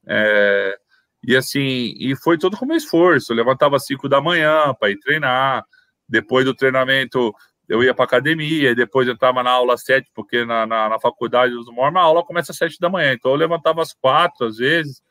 [0.06, 0.78] É,
[1.22, 3.32] e assim, e foi todo com meu esforço.
[3.32, 5.64] Eu levantava às 5 da manhã para ir treinar.
[6.08, 7.32] Depois do treinamento,
[7.68, 8.74] eu ia para academia.
[8.74, 12.52] Depois eu estava na aula às 7, porque na, na, na faculdade a aula começa
[12.52, 13.12] às 7 da manhã.
[13.12, 15.02] Então eu levantava às 4 às vezes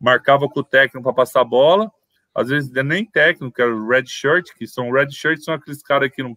[0.00, 1.90] marcava com o técnico para passar a bola,
[2.34, 6.10] às vezes nem técnico, era o red shirt, que são red shirt, são aqueles caras
[6.10, 6.36] que não,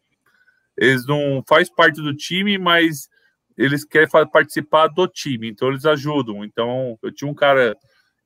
[0.78, 3.10] eles não faz parte do time, mas
[3.58, 6.45] eles querem participar do time, então eles ajudam.
[6.45, 7.76] Então, eu tinha um cara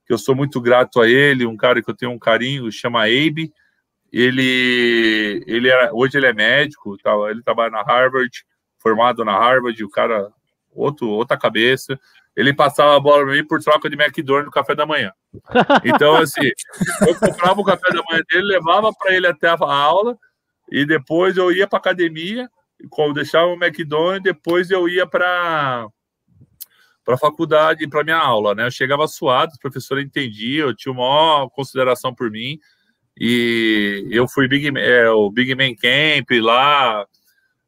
[0.06, 3.06] que eu sou muito grato a ele, um cara que eu tenho um carinho, chama
[3.06, 3.52] Abe.
[4.12, 6.96] Ele, ele era, hoje ele é médico,
[7.28, 8.46] ele trabalha na Harvard,
[8.78, 10.32] formado na Harvard, o cara
[10.76, 12.00] outro outra cabeça
[12.36, 15.12] ele passava a bola para mim por troca de McDonald's no café da manhã.
[15.86, 16.50] Então, assim,
[17.08, 20.18] eu comprava o café da manhã dele, levava para ele até a aula,
[20.72, 22.50] e depois eu ia para academia,
[23.14, 25.88] deixava o McDonald's, depois eu ia para
[27.06, 28.66] para a faculdade, para minha aula, né?
[28.66, 32.58] Eu chegava suado, o professor entendia, eu tinha uma maior consideração por mim,
[33.20, 37.06] e eu fui Big, é, o Big Man Camp lá,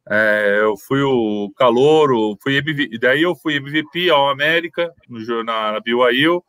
[0.10, 2.62] É, eu fui o calouro, fui
[3.00, 6.44] daí eu fui MVP ao América no na, na BYU.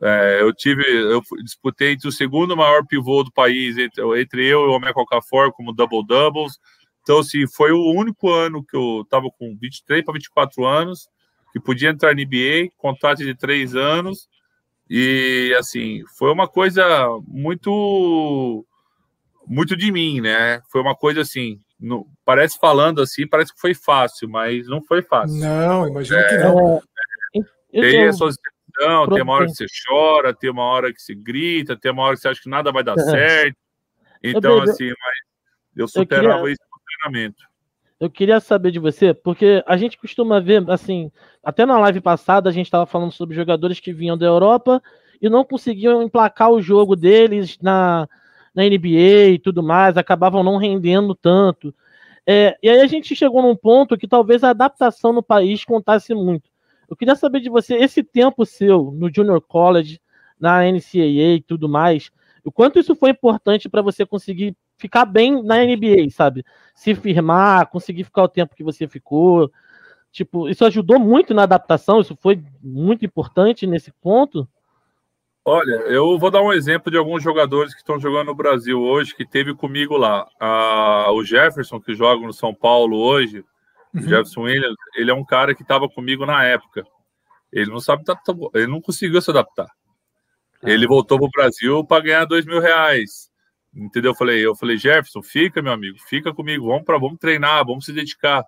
[0.00, 4.64] É, eu tive, eu disputei entre o segundo maior pivô do país entre, entre eu
[4.64, 6.58] e o Michael Okafor como double doubles.
[7.02, 11.08] Então, assim, foi o único ano que eu estava com 23 para 24 anos,
[11.52, 14.28] que podia entrar na NBA, contrato de três anos,
[14.88, 16.84] e, assim, foi uma coisa
[17.26, 18.64] muito,
[19.46, 20.60] muito de mim, né?
[20.70, 25.02] Foi uma coisa, assim, no, parece falando assim, parece que foi fácil, mas não foi
[25.02, 25.38] fácil.
[25.38, 26.82] Não, imagino é, que não.
[27.72, 31.02] É, tem a sua situação, tem uma hora que você chora, tem uma hora que
[31.02, 33.56] você grita, tem uma hora que você acha que nada vai dar certo.
[34.22, 35.18] Então, assim, mas
[35.76, 36.52] eu superava eu queria...
[36.52, 37.42] isso treinamento.
[37.98, 41.10] Eu queria saber de você, porque a gente costuma ver, assim,
[41.42, 44.82] até na live passada a gente estava falando sobre jogadores que vinham da Europa
[45.20, 48.08] e não conseguiam emplacar o jogo deles na,
[48.54, 51.74] na NBA e tudo mais, acabavam não rendendo tanto.
[52.26, 56.14] É, e aí a gente chegou num ponto que talvez a adaptação no país contasse
[56.14, 56.50] muito.
[56.88, 60.00] Eu queria saber de você, esse tempo seu no Junior College,
[60.38, 62.10] na NCAA e tudo mais,
[62.44, 66.44] o quanto isso foi importante para você conseguir ficar bem na NBA, sabe?
[66.74, 69.50] Se firmar, conseguir ficar o tempo que você ficou.
[70.10, 74.46] Tipo, isso ajudou muito na adaptação, isso foi muito importante nesse ponto.
[75.44, 79.14] Olha, eu vou dar um exemplo de alguns jogadores que estão jogando no Brasil hoje,
[79.14, 80.28] que teve comigo lá.
[80.38, 83.44] Ah, o Jefferson, que joga no São Paulo hoje,
[83.92, 84.02] uhum.
[84.02, 86.86] Jefferson Williams, ele é um cara que estava comigo na época.
[87.52, 88.04] Ele não sabe,
[88.54, 89.68] ele não conseguiu se adaptar.
[90.62, 93.28] Ele voltou para o Brasil para ganhar dois mil reais.
[93.74, 94.12] Entendeu?
[94.12, 97.84] Eu falei, eu falei, Jefferson, fica, meu amigo, fica comigo, vamos para, vamos treinar, vamos
[97.84, 98.44] se dedicar.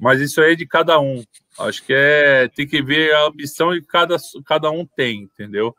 [0.00, 1.22] Mas isso aí é de cada um.
[1.58, 5.76] Acho que é tem que ver a ambição que cada, cada um tem, entendeu?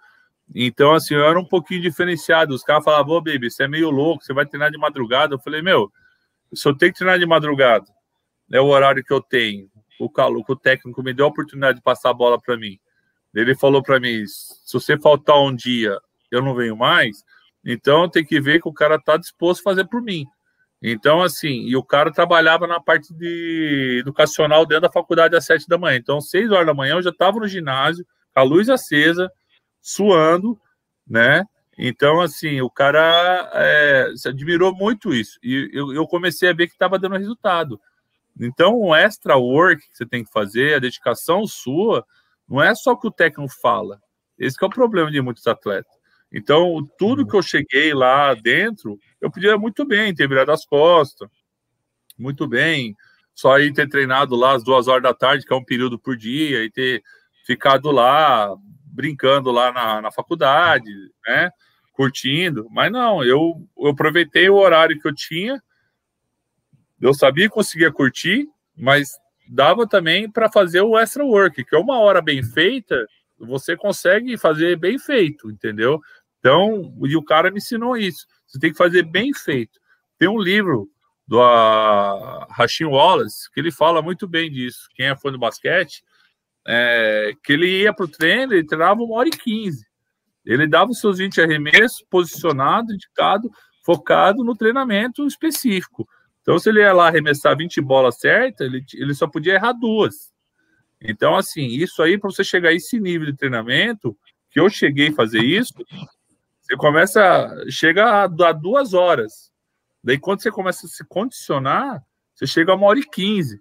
[0.53, 2.53] Então, assim, eu era um pouquinho diferenciado.
[2.53, 5.35] Os caras falavam, ô, baby, você é meio louco, você vai treinar de madrugada.
[5.35, 5.91] Eu falei, meu,
[6.53, 7.85] se eu tenho que treinar de madrugada,
[8.51, 9.69] é o horário que eu tenho.
[9.99, 12.79] O, calo, o técnico me deu a oportunidade de passar a bola para mim.
[13.33, 15.97] Ele falou para mim: se você faltar um dia,
[16.31, 17.23] eu não venho mais.
[17.63, 20.25] Então tem que ver que o cara está disposto a fazer por mim.
[20.81, 25.67] Então, assim, e o cara trabalhava na parte de educacional dentro da faculdade às sete
[25.67, 25.97] da manhã.
[25.97, 29.29] Então, seis horas da manhã eu já estava no ginásio, a luz acesa,
[29.89, 30.59] suando,
[31.07, 31.43] né?
[31.77, 35.39] Então, assim, o cara é, admirou muito isso.
[35.41, 37.79] E eu, eu comecei a ver que estava dando resultado.
[38.39, 42.05] Então, o extra work que você tem que fazer, a dedicação sua,
[42.47, 44.01] não é só o que o técnico fala.
[44.37, 45.91] Esse é o problema de muitos atletas.
[46.31, 51.27] Então, tudo que eu cheguei lá dentro, eu podia muito bem ter virado as costas,
[52.17, 52.95] muito bem,
[53.33, 56.15] só ir ter treinado lá às duas horas da tarde, que é um período por
[56.15, 57.01] dia, e ter
[57.45, 58.53] ficado lá
[58.89, 60.91] brincando lá na, na faculdade,
[61.25, 61.51] né?
[61.93, 65.61] Curtindo, mas não, eu, eu aproveitei o horário que eu tinha,
[67.01, 69.11] eu sabia que conseguia curtir, mas
[69.47, 73.05] dava também para fazer o extra work, que é uma hora bem feita,
[73.37, 75.99] você consegue fazer bem feito, entendeu?
[76.39, 78.25] Então, e o cara me ensinou isso.
[78.45, 79.79] Você tem que fazer bem feito.
[80.17, 80.89] Tem um livro
[81.27, 84.89] do uh, Rashim Wallace que ele fala muito bem disso.
[84.95, 86.03] Quem é fã do basquete,
[86.71, 89.87] é, que ele ia para o treino, ele treinava uma hora e quinze.
[90.45, 93.49] Ele dava os seus 20 arremessos, posicionado, dedicado,
[93.83, 96.07] focado no treinamento específico.
[96.43, 100.31] Então, se ele ia lá arremessar 20 bolas certas, ele, ele só podia errar duas.
[101.01, 104.15] Então, assim, isso aí, para você chegar a esse nível de treinamento,
[104.51, 105.73] que eu cheguei a fazer isso,
[106.61, 109.51] você começa, chega a, a duas horas.
[110.03, 112.03] Daí, quando você começa a se condicionar,
[112.35, 113.59] você chega a uma hora e quinze.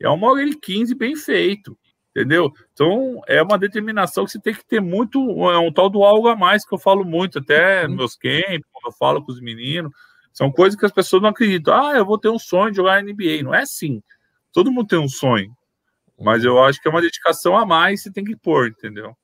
[0.00, 1.78] É uma hora e quinze bem feito,
[2.18, 2.52] entendeu?
[2.72, 5.18] Então, é uma determinação que você tem que ter muito,
[5.50, 8.66] é um tal do algo a mais que eu falo muito, até nos meus camps,
[8.72, 9.92] quando eu falo com os meninos.
[10.32, 11.74] São coisas que as pessoas não acreditam.
[11.74, 13.42] Ah, eu vou ter um sonho de jogar na NBA.
[13.42, 14.02] Não é assim.
[14.52, 15.50] Todo mundo tem um sonho.
[16.20, 19.16] Mas eu acho que é uma dedicação a mais que você tem que pôr, entendeu?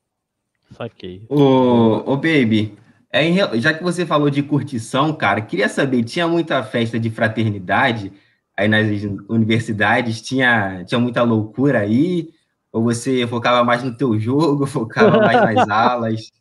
[0.72, 1.26] Saquei.
[1.28, 2.76] Ô, ô Baby,
[3.10, 8.12] é, já que você falou de curtição, cara, queria saber, tinha muita festa de fraternidade
[8.56, 8.86] aí nas
[9.28, 10.20] universidades?
[10.20, 12.28] Tinha, tinha muita loucura aí?
[12.74, 16.32] Ou você focava mais no teu jogo, focava mais nas aulas?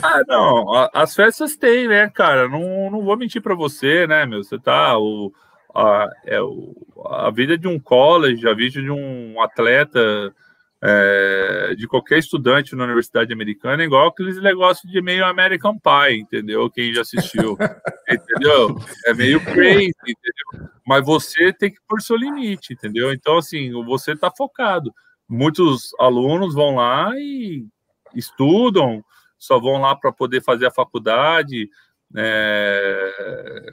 [0.00, 2.48] Ah, não, as festas tem, né, cara?
[2.48, 4.44] Não, não vou mentir para você, né, meu?
[4.44, 4.96] Você tá.
[4.96, 5.32] O,
[5.74, 10.32] a, é, o, a vida de um college, a vida de um atleta
[10.80, 16.20] é, de qualquer estudante na universidade americana é igual aqueles negócios de meio American Pie,
[16.20, 16.70] entendeu?
[16.70, 17.58] Quem já assistiu,
[18.08, 18.76] entendeu?
[19.06, 20.70] É meio crazy, entendeu?
[20.86, 23.12] Mas você tem que pôr seu limite, entendeu?
[23.12, 24.94] Então, assim, você está focado.
[25.28, 27.66] Muitos alunos vão lá e
[28.14, 29.04] estudam,
[29.38, 31.68] só vão lá para poder fazer a faculdade
[32.14, 33.72] é,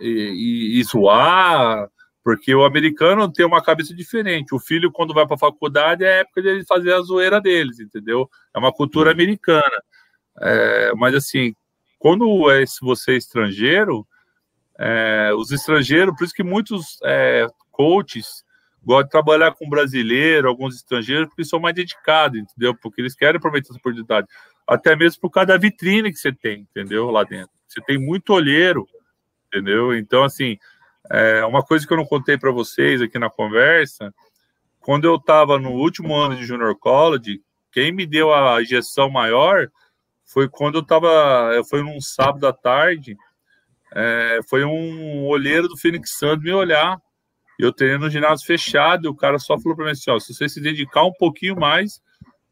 [0.00, 1.88] e, e, zoar,
[2.24, 4.54] Porque o americano tem uma cabeça diferente.
[4.54, 8.28] O filho, quando vai para a faculdade, é época de fazer a zoeira deles, entendeu?
[8.54, 9.82] É uma cultura americana.
[10.40, 11.54] É, mas, assim,
[11.98, 14.06] quando é, você é estrangeiro,
[14.78, 18.44] é, os estrangeiros, por isso que muitos é, coaches
[18.88, 22.74] gostam de trabalhar com brasileiro, alguns estrangeiros, porque são mais dedicados, entendeu?
[22.74, 24.26] Porque eles querem aproveitar essa oportunidade.
[24.66, 27.10] Até mesmo por causa da vitrine que você tem, entendeu?
[27.10, 27.50] Lá dentro.
[27.66, 28.88] Você tem muito olheiro,
[29.46, 29.94] entendeu?
[29.94, 30.56] Então, assim,
[31.10, 34.12] é, uma coisa que eu não contei para vocês aqui na conversa,
[34.80, 39.70] quando eu estava no último ano de Junior College, quem me deu a injeção maior
[40.24, 43.18] foi quando eu estava, foi num sábado à tarde,
[43.94, 46.98] é, foi um olheiro do Phoenix Suns me olhar,
[47.58, 50.32] eu treinando no ginásio fechado, e o cara só falou para mim assim, ó, se
[50.32, 52.00] você se dedicar um pouquinho mais,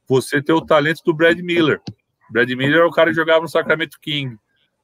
[0.09, 1.81] você tem o talento do Brad Miller.
[2.31, 4.37] Brad Miller é o cara que jogava no Sacramento King.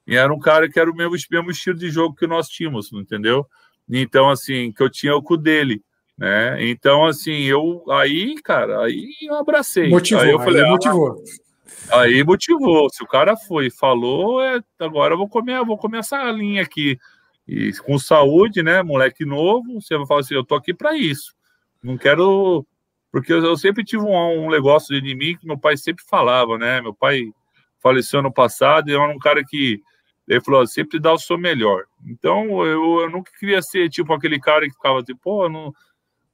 [0.05, 2.91] E era um cara que era o mesmo, mesmo estilo de jogo que nós tínhamos,
[2.93, 3.45] entendeu?
[3.89, 5.81] Então, assim, que eu tinha o cu dele,
[6.17, 6.65] né?
[6.69, 9.89] Então, assim, eu aí, cara, aí eu abracei.
[9.89, 11.23] Motivou, aí eu falei, aí motivou.
[11.89, 12.89] Ah, aí motivou.
[12.89, 16.61] Se o cara foi, falou, é, agora eu vou comer, eu vou comer essa linha
[16.61, 16.97] aqui.
[17.47, 21.33] E com saúde, né, moleque novo, você vai falar assim, eu tô aqui para isso.
[21.81, 22.65] Não quero
[23.13, 26.57] porque eu, eu sempre tive um, um, negócio de mim que meu pai sempre falava,
[26.57, 26.81] né?
[26.81, 27.31] Meu pai
[27.79, 29.79] faleceu ano passado e era um cara que
[30.27, 31.83] ele falou, sempre dá o seu melhor.
[32.07, 35.71] Então, eu, eu nunca queria ser tipo aquele cara que ficava tipo, pô, não,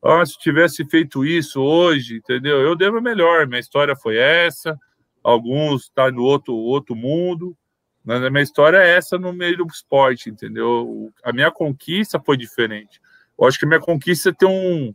[0.02, 2.62] ah, se tivesse feito isso hoje, entendeu?
[2.62, 4.78] Eu devo melhor, minha história foi essa,
[5.22, 7.58] alguns tá no outro, outro mundo,
[8.04, 11.12] mas a minha história é essa no meio do esporte, entendeu?
[11.24, 13.02] A minha conquista foi diferente.
[13.38, 14.94] Eu acho que a minha conquista tem um,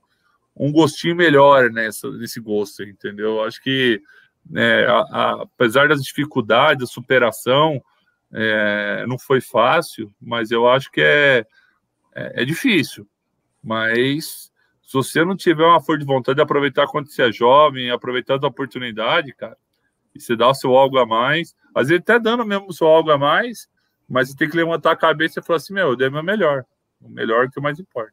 [0.56, 3.36] um gostinho melhor nessa, nesse gosto, entendeu?
[3.36, 4.00] Eu acho que,
[4.48, 7.82] né, a, a, apesar das dificuldades, a superação,
[8.32, 11.46] é, não foi fácil, mas eu acho que é,
[12.14, 13.06] é, é, difícil.
[13.62, 17.90] Mas se você não tiver uma força de vontade de aproveitar quando você é jovem,
[17.90, 19.56] aproveitar a oportunidade, cara,
[20.14, 22.86] e você dá o seu algo a mais, às vezes até dando mesmo o seu
[22.86, 23.68] algo a mais,
[24.08, 26.64] mas você tem que levantar a cabeça e falar assim: meu, eu dei meu melhor.
[27.00, 28.12] O melhor que o mais importa.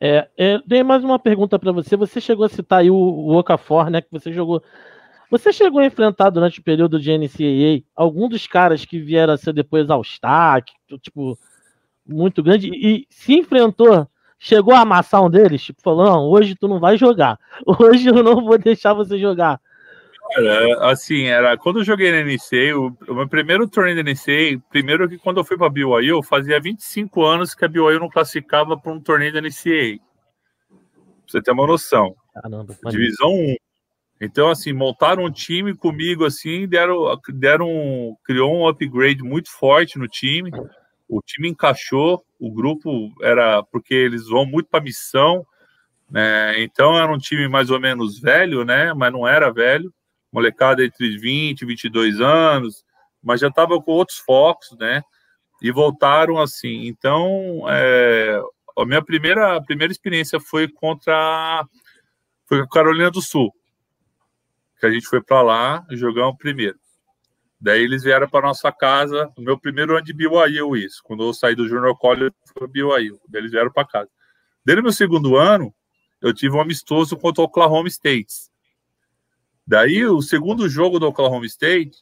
[0.00, 1.96] É, é, tem mais uma pergunta para você.
[1.96, 4.00] Você chegou a citar aí o, o Okafor, né?
[4.00, 4.62] Que você jogou
[5.30, 9.36] você chegou a enfrentar durante o período de NCAA algum dos caras que vieram a
[9.36, 10.64] ser depois All-Star,
[11.00, 11.38] tipo,
[12.04, 14.08] muito grande, e se enfrentou,
[14.40, 18.24] chegou a amassar um deles, tipo, falou, não, hoje tu não vai jogar, hoje eu
[18.24, 19.60] não vou deixar você jogar.
[20.32, 24.62] Cara, assim, era quando eu joguei na NCAA, o, o meu primeiro torneio da NCAA,
[24.70, 28.78] primeiro que quando eu fui para BYU, fazia 25 anos que a BYU não classificava
[28.78, 29.98] para um torneio da NCAA.
[30.68, 30.78] Pra
[31.26, 32.14] você ter uma noção.
[32.32, 33.56] Caramba, Divisão 1.
[34.20, 40.06] Então, assim, montaram um time comigo, assim, deram, deram, criou um upgrade muito forte no
[40.06, 40.50] time.
[41.08, 45.44] O time encaixou, o grupo era porque eles vão muito para missão,
[46.10, 46.62] né?
[46.62, 48.92] Então era um time mais ou menos velho, né?
[48.92, 49.92] Mas não era velho,
[50.32, 52.84] molecada entre 20 e 22 anos,
[53.22, 55.02] mas já estava com outros focos, né?
[55.62, 56.86] E voltaram assim.
[56.86, 58.40] Então, é,
[58.78, 61.64] a minha primeira, a primeira experiência foi contra
[62.46, 63.52] foi a Carolina do Sul
[64.80, 66.78] que a gente foi para lá e jogamos primeiro.
[67.60, 71.34] Daí eles vieram para nossa casa, no meu primeiro ano de BYU isso, quando eu
[71.34, 74.08] saí do Junior College, foi BYU, daí eles vieram para casa.
[74.64, 75.72] Desde meu segundo ano,
[76.22, 78.49] eu tive um amistoso contra o Oklahoma State.
[79.70, 81.96] Daí o segundo jogo do Oklahoma State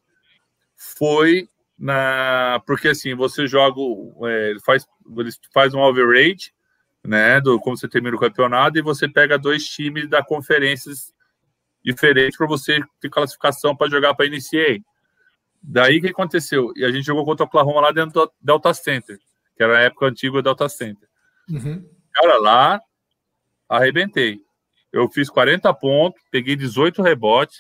[0.75, 1.47] foi
[1.79, 3.79] na porque assim você joga
[4.27, 4.87] é, faz
[5.19, 6.55] ele faz um overrate
[7.05, 11.13] né do como você termina o campeonato e você pega dois times da conferências
[11.85, 14.83] diferente para você ter classificação para jogar para NCAA.
[15.63, 16.73] Daí o que aconteceu?
[16.75, 19.19] E a gente jogou contra o Oklahoma lá dentro do Delta Center,
[19.55, 21.07] que era a época antiga do Delta Center.
[21.51, 21.87] Uhum.
[22.15, 22.81] Cara, lá
[23.69, 24.41] arrebentei.
[24.93, 27.59] Eu fiz 40 pontos, peguei 18 rebotes.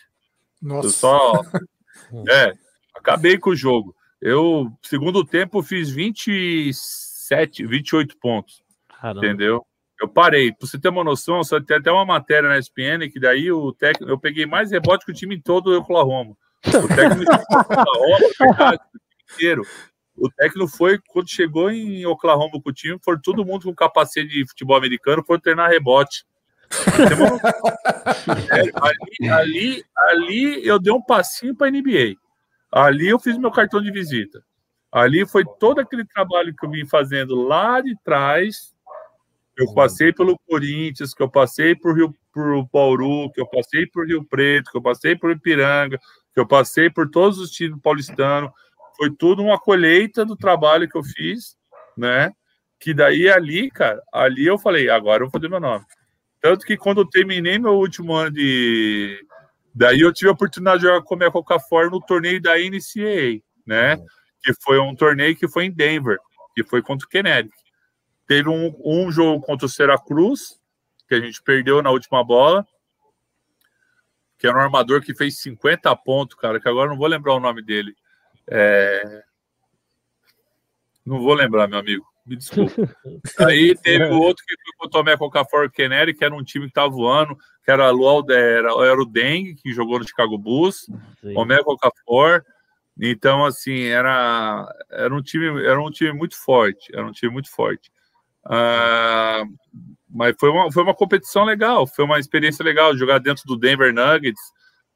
[0.60, 0.86] Nossa.
[0.86, 1.32] Eu só.
[2.28, 2.52] é,
[2.94, 3.94] acabei com o jogo.
[4.20, 8.62] Eu, segundo tempo, fiz 27, 28 pontos.
[9.00, 9.26] Caramba.
[9.26, 9.64] Entendeu?
[10.00, 10.52] Eu parei.
[10.52, 13.72] Pra você ter uma noção, só tem até uma matéria na ESPN que daí o
[13.72, 14.10] técnico.
[14.10, 16.36] Eu peguei mais rebote que o time todo do Oklahoma.
[16.66, 19.62] O técnico Oklahoma, verdade, o time inteiro.
[20.16, 24.28] O técnico foi, quando chegou em Oklahoma com o time, foi todo mundo com capacete
[24.28, 26.24] de futebol americano, foi treinar rebote.
[28.50, 32.14] É, ali, ali, ali eu dei um passinho para a NBA.
[32.70, 34.42] Ali eu fiz meu cartão de visita.
[34.90, 38.74] Ali foi todo aquele trabalho que eu vim fazendo lá de trás,
[39.56, 44.06] eu passei pelo Corinthians, que eu passei por Rio por Bauru, que eu passei por
[44.06, 45.98] Rio Preto, que eu passei por Ipiranga,
[46.32, 48.50] que eu passei por todos os times paulistanos.
[48.96, 51.56] Foi tudo uma colheita do trabalho que eu fiz,
[51.96, 52.30] né?
[52.78, 55.84] Que daí ali, cara, ali eu falei, agora eu vou fazer meu nome.
[56.40, 59.24] Tanto que quando eu terminei meu último ano de.
[59.74, 63.96] Daí eu tive a oportunidade de jogar com a Coca-Cola no torneio da NCAA, né?
[64.42, 66.18] Que foi um torneio que foi em Denver,
[66.54, 67.50] que foi contra o Kennedy.
[68.26, 70.58] Teve um, um jogo contra o Syracuse,
[71.08, 72.66] que a gente perdeu na última bola,
[74.38, 77.40] que era um armador que fez 50 pontos, cara, que agora não vou lembrar o
[77.40, 77.94] nome dele.
[78.46, 79.22] É...
[81.04, 82.06] Não vou lembrar, meu amigo.
[82.28, 82.94] Me desculpa.
[83.38, 86.66] Aí teve o outro que foi com o Tomé Cocafor Kennedy, que era um time
[86.66, 90.86] que estava voando, que era, era, era o Deng, que jogou no Chicago Bulls,
[91.34, 92.44] Tomé Cocafor.
[93.00, 96.94] Então, assim, era, era, um time, era um time muito forte.
[96.94, 97.90] Era um time muito forte.
[98.44, 99.46] Uh,
[100.10, 103.92] mas foi uma, foi uma competição legal, foi uma experiência legal jogar dentro do Denver
[103.92, 104.40] Nuggets,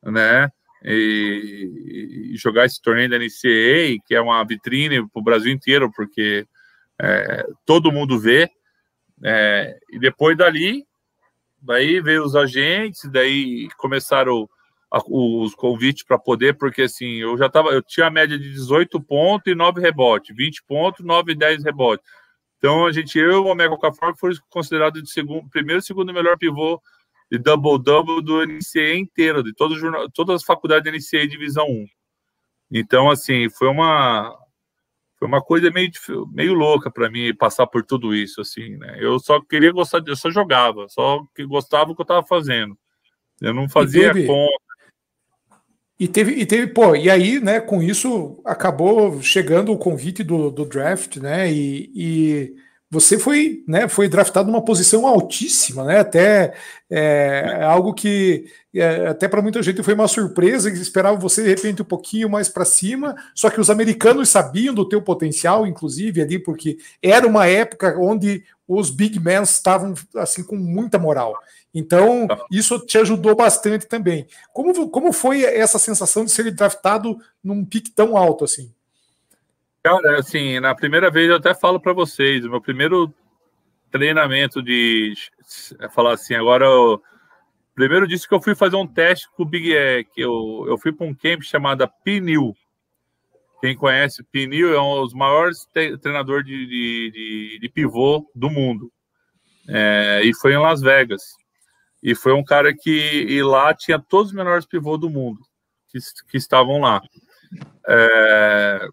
[0.02, 0.48] né?
[0.84, 5.90] E, e jogar esse torneio da NCAA, que é uma vitrine para o Brasil inteiro,
[5.94, 6.46] porque
[7.02, 8.48] é, todo mundo vê.
[9.24, 10.84] É, e depois dali,
[11.60, 14.48] daí veio os agentes, daí começaram
[14.90, 18.50] a, os convites para poder, porque assim, eu já tava, eu tinha a média de
[18.52, 22.04] 18 pontos e 9 rebotes, 20 pontos, 9 e 10 rebotes.
[22.58, 26.12] Então, a gente, eu e o Omega Okafor foi considerado de segundo, primeiro e segundo
[26.14, 26.80] melhor pivô
[27.28, 29.74] de double-double do NCA inteiro, de todo,
[30.14, 31.86] todas as faculdades da NCA Divisão 1.
[32.70, 34.38] Então, assim, foi uma
[35.22, 35.88] foi uma coisa meio,
[36.32, 38.96] meio louca para mim passar por tudo isso, assim, né?
[38.98, 42.76] Eu só queria gostar, eu só jogava, só que gostava do que eu estava fazendo.
[43.40, 44.64] Eu não fazia conta,
[45.96, 50.50] e teve, e teve, pô, e aí, né, com isso acabou chegando o convite do,
[50.50, 52.56] do draft, né, e, e
[52.92, 56.52] você foi, né, foi draftado numa posição altíssima, né, até
[56.90, 61.48] é, algo que é, até para muita gente foi uma surpresa, que esperava você de
[61.48, 66.20] repente um pouquinho mais para cima, só que os americanos sabiam do teu potencial, inclusive
[66.20, 71.34] ali, porque era uma época onde os big men estavam assim com muita moral.
[71.74, 74.26] Então, isso te ajudou bastante também.
[74.52, 78.70] Como, como foi essa sensação de ser draftado num pique tão alto assim?
[79.82, 83.12] Cara, assim, na primeira vez eu até falo para vocês, meu primeiro
[83.90, 85.12] treinamento de
[85.80, 87.02] é falar assim, agora eu,
[87.74, 90.78] primeiro disse que eu fui fazer um teste com o Big E, que eu, eu
[90.78, 92.54] fui para um camp chamado PNIL.
[93.60, 95.66] Quem conhece, PNIL é um dos maiores
[96.00, 98.90] treinadores de, de, de, de pivô do mundo.
[99.68, 101.22] É, e foi em Las Vegas.
[102.02, 105.40] E foi um cara que e lá tinha todos os menores pivôs do mundo
[105.88, 107.00] que, que estavam lá.
[107.86, 108.88] É,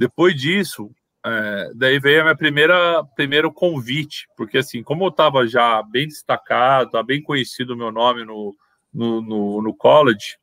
[0.00, 0.90] depois disso,
[1.22, 6.08] é, daí veio a minha primeira primeiro convite, porque assim, como eu estava já bem
[6.08, 8.56] destacado, bem conhecido o meu nome no,
[8.90, 10.38] no, no, no college,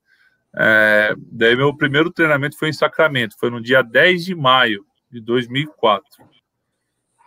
[0.56, 5.20] é, daí meu primeiro treinamento foi em Sacramento, foi no dia 10 de maio de
[5.22, 6.06] 2004.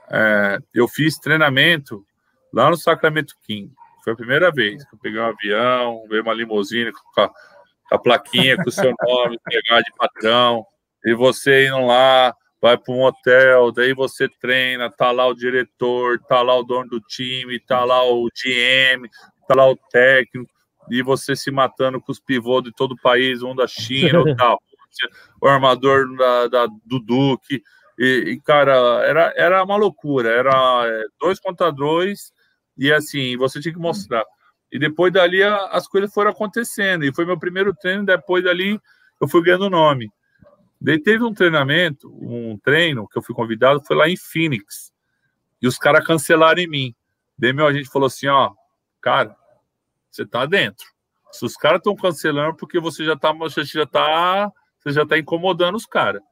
[0.09, 2.07] É, eu fiz treinamento
[2.55, 3.72] lá no Sacramento King.
[4.05, 7.95] Foi a primeira vez que eu peguei um avião, veio uma limusine com a, com
[7.97, 10.64] a plaquinha com o seu nome, pegar de patrão,
[11.05, 16.18] e você indo lá, vai para um hotel, daí você treina, tá lá o diretor,
[16.20, 19.09] tá lá o dono do time, tá lá o GM,
[19.48, 20.51] tá lá o técnico,
[20.90, 24.34] e você se matando com os pivôs de todo o país, um da China, o
[24.34, 25.09] da Rússia,
[25.40, 27.62] o armador da, da do Duque,
[27.98, 28.74] e, e, cara,
[29.05, 32.32] era, era uma loucura, era é, dois contra dois,
[32.76, 34.24] e assim, você tinha que mostrar.
[34.72, 37.05] E depois dali as coisas foram acontecendo.
[37.05, 38.05] E foi meu primeiro treino.
[38.07, 38.80] Depois dali
[39.20, 40.11] eu fui ganhando nome.
[40.81, 44.93] Daí teve um treinamento, um treino que eu fui convidado, foi lá em Phoenix.
[45.61, 46.95] E os caras cancelaram em mim.
[47.39, 48.53] Daí meu agente falou assim: ó,
[49.01, 49.37] cara,
[50.11, 50.87] você tá dentro.
[51.31, 55.18] Se os caras estão cancelando, porque você já tá, você já tá, você já tá
[55.18, 56.22] incomodando os caras.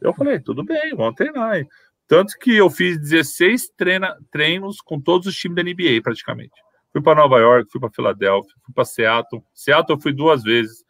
[0.00, 1.66] Eu falei, tudo bem, vamos treinar.
[2.06, 6.54] Tanto que eu fiz 16 treina, treinos com todos os times da NBA, praticamente.
[6.92, 9.42] Fui para Nova York, fui para Filadélfia, fui para Seattle.
[9.52, 10.84] Seattle eu fui duas vezes.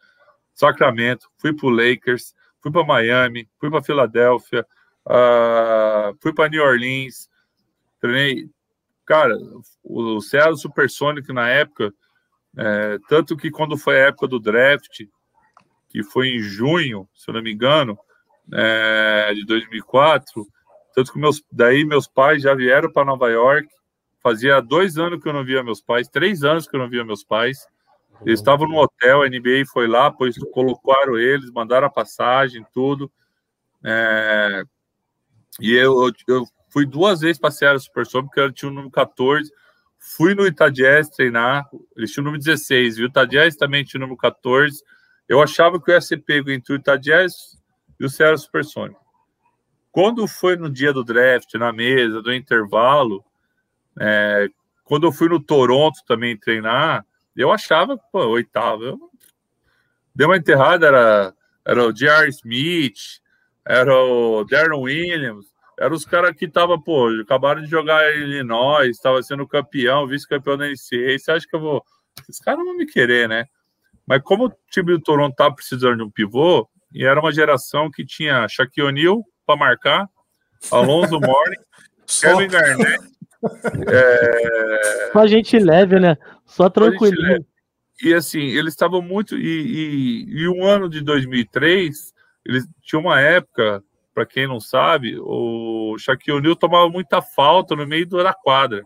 [0.53, 4.65] Sacramento, fui para Lakers, fui para Miami, fui para Filadélfia,
[5.05, 7.29] uh, fui para New Orleans.
[7.99, 8.49] Treinei.
[9.05, 9.35] Cara,
[9.83, 11.91] o Seattle Supersonic na época,
[12.55, 15.03] é, tanto que quando foi a época do draft,
[15.89, 17.97] que foi em junho, se eu não me engano,
[18.53, 20.45] é, de 2004
[20.99, 23.67] tanto que meus, daí meus pais já vieram para Nova York.
[24.21, 27.05] Fazia dois anos que eu não via meus pais, três anos que eu não via
[27.05, 27.65] meus pais.
[28.25, 33.11] Eles estavam no hotel, a NBA foi lá, pois colocaram eles, mandaram a passagem, tudo.
[33.83, 34.63] É,
[35.59, 38.91] e eu, eu, fui duas vezes para a Super Sonic, porque eu tinha o número
[38.91, 39.51] 14.
[39.97, 44.01] Fui no Itadias treinar, eles tinham o número 16, e o Itadias também tinha o
[44.01, 44.81] número 14.
[45.27, 47.57] Eu achava que eu ia ser pego entre o Itadias
[47.99, 48.99] e o Serra Supersônico.
[49.91, 53.23] quando foi no dia do draft, na mesa, do intervalo,
[53.99, 54.47] é,
[54.83, 57.05] quando eu fui no Toronto também treinar,
[57.41, 58.83] eu achava, pô, oitavo.
[58.83, 58.99] Eu...
[60.13, 61.33] Deu uma enterrada, era,
[61.65, 62.29] era o J.R.
[62.29, 63.21] Smith,
[63.65, 65.45] era o Darren Williams,
[65.79, 70.57] eram os caras que estavam, pô, acabaram de jogar em Illinois, estava sendo campeão, vice-campeão
[70.57, 71.17] da NCAA.
[71.17, 71.83] Você acha que eu vou.
[72.27, 73.45] Esses caras não vão me querer, né?
[74.05, 77.89] Mas como o time do Toronto estava precisando de um pivô, e era uma geração
[77.89, 80.09] que tinha Shaquille O'Neal para marcar,
[80.69, 81.61] Alonso Mourning,
[82.19, 83.18] Kevin Garnett.
[83.87, 85.11] É...
[85.13, 86.17] Só gente leve, né?
[86.45, 87.15] Só tranquilo.
[88.03, 89.37] E assim, eles estavam muito.
[89.37, 92.13] E, e, e um ano de 2003,
[92.45, 93.83] eles tinha uma época
[94.19, 98.83] para quem não sabe, o Shaquille O'Neal tomava muita falta no meio da quadra.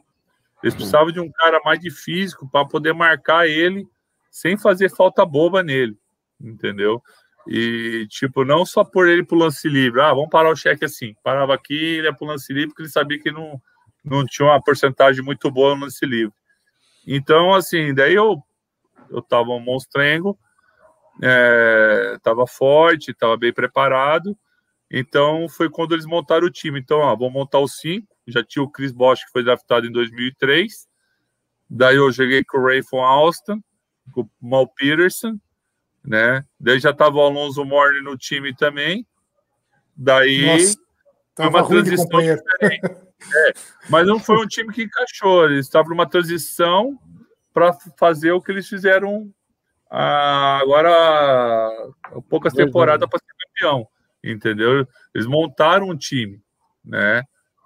[0.61, 3.83] Eles precisavam de um cara mais de físico para poder marcar ele
[4.29, 5.97] sem fazer falta boba nele,
[6.39, 7.01] entendeu?
[7.47, 11.15] E, tipo, não só por ele pro lance livre, ah, vamos parar o cheque assim.
[11.23, 13.59] Parava aqui, ele ia pro lance livre, porque ele sabia que não,
[14.03, 16.33] não tinha uma porcentagem muito boa no lance livre.
[17.07, 18.41] Então, assim, daí eu,
[19.09, 20.37] eu tava um monstrengo,
[21.21, 24.37] é, tava forte, tava bem preparado,
[24.89, 26.79] então foi quando eles montaram o time.
[26.79, 28.07] Então, ó, vou montar os cinco.
[28.27, 30.87] Já tinha o Chris Bosch, que foi draftado em 2003.
[31.69, 33.59] Daí eu joguei com o Rayfon Alston,
[34.13, 35.39] com o Mal Peterson,
[36.05, 36.45] né?
[36.59, 39.05] Daí já tava o Alonso Morne no time também.
[39.95, 40.77] Daí Nossa,
[41.35, 43.03] foi uma transição diferente.
[43.35, 43.53] É,
[43.89, 45.45] mas não foi um time que encaixou.
[45.45, 46.99] Eles estavam numa transição
[47.53, 49.31] para fazer o que eles fizeram
[49.89, 51.93] ah, agora
[52.29, 53.87] poucas temporadas para ser campeão
[54.23, 54.87] entendeu?
[55.13, 56.41] Eles montaram um time,
[56.83, 57.23] né,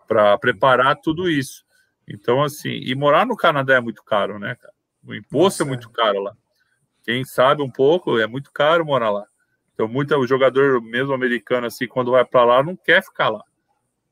[0.08, 1.64] para preparar tudo isso.
[2.08, 4.74] Então, assim, e morar no Canadá é muito caro, né, cara?
[5.06, 6.34] O imposto é Nossa, é muito caro lá.
[7.04, 9.26] Quem sabe um pouco, é muito caro morar lá.
[9.74, 13.44] Então, muito o jogador mesmo americano, assim, quando vai para lá, não quer ficar lá.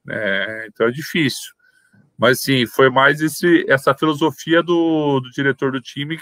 [0.10, 1.54] É, então é difícil.
[2.18, 6.20] Mas, sim, foi mais esse, essa filosofia do, do diretor do time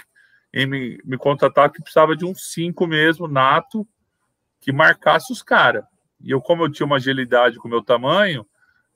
[0.52, 3.86] em me, me contratar que precisava de um cinco mesmo, nato,
[4.60, 5.84] que marcasse os caras.
[6.20, 8.46] E eu, como eu tinha uma agilidade com o meu tamanho,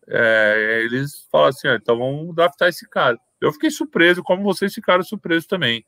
[0.06, 3.18] é, eles falaram assim: ah, então vamos adaptar esse cara.
[3.40, 5.84] Eu fiquei surpreso, como vocês ficaram surpresos também.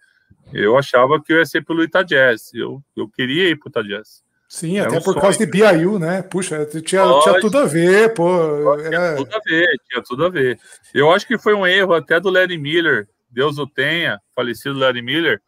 [0.52, 2.52] Eu achava que eu ia ser pelo Jazz.
[2.54, 4.22] Eu, eu queria ir para Jazz.
[4.50, 5.20] Sim, era até um por sonho.
[5.22, 6.22] causa de BIU, né?
[6.22, 8.74] Puxa, tinha, tinha tudo a ver, pô.
[8.80, 9.14] Era...
[9.14, 10.58] Tinha tudo a ver, tinha tudo a ver.
[10.92, 15.02] Eu acho que foi um erro até do Larry Miller, Deus o tenha, falecido Larry
[15.02, 15.40] Miller,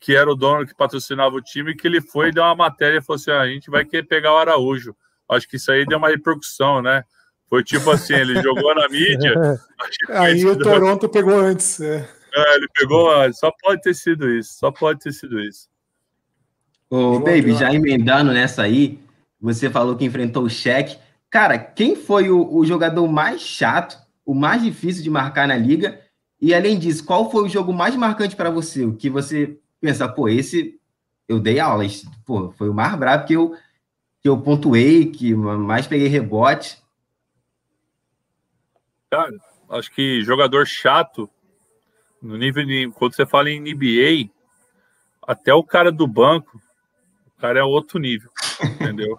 [0.00, 2.98] que era o dono que patrocinava o time, que ele foi e deu uma matéria
[2.98, 4.96] e falou assim: ah, a gente vai querer pegar o Araújo
[5.28, 7.04] acho que isso aí deu uma repercussão, né?
[7.48, 9.34] Foi tipo assim, ele jogou na mídia.
[10.08, 11.80] aí o Toronto pegou antes.
[11.80, 12.08] É.
[12.34, 12.56] é.
[12.56, 13.38] ele pegou antes.
[13.38, 14.54] Só pode ter sido isso.
[14.58, 15.68] Só pode ter sido isso.
[16.90, 18.98] Ô, Baby, já emendando nessa aí,
[19.40, 20.98] você falou que enfrentou o Cheque.
[21.30, 26.00] Cara, quem foi o, o, jogador mais chato, o mais difícil de marcar na liga?
[26.40, 28.84] E além disso, qual foi o jogo mais marcante para você?
[28.84, 30.78] O que você pensa, pô, esse
[31.28, 33.54] eu dei aulas, pô, foi o mais bravo que eu
[34.20, 36.82] que eu pontuei, que mais peguei rebote?
[39.10, 39.32] Cara,
[39.70, 41.30] acho que jogador chato,
[42.20, 42.90] no nível de.
[42.94, 44.30] Quando você fala em NBA,
[45.22, 46.60] até o cara do banco,
[47.40, 48.30] cara é outro nível,
[48.62, 49.18] entendeu?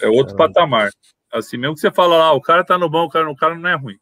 [0.00, 0.90] É outro patamar.
[1.32, 3.36] Assim, mesmo que você fala lá, ah, o cara tá no banco, o cara, o
[3.36, 3.98] cara não é ruim.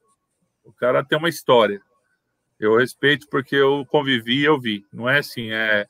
[0.64, 1.80] O cara tem uma história.
[2.58, 4.84] Eu respeito porque eu convivi e eu vi.
[4.92, 5.86] Não é assim, é.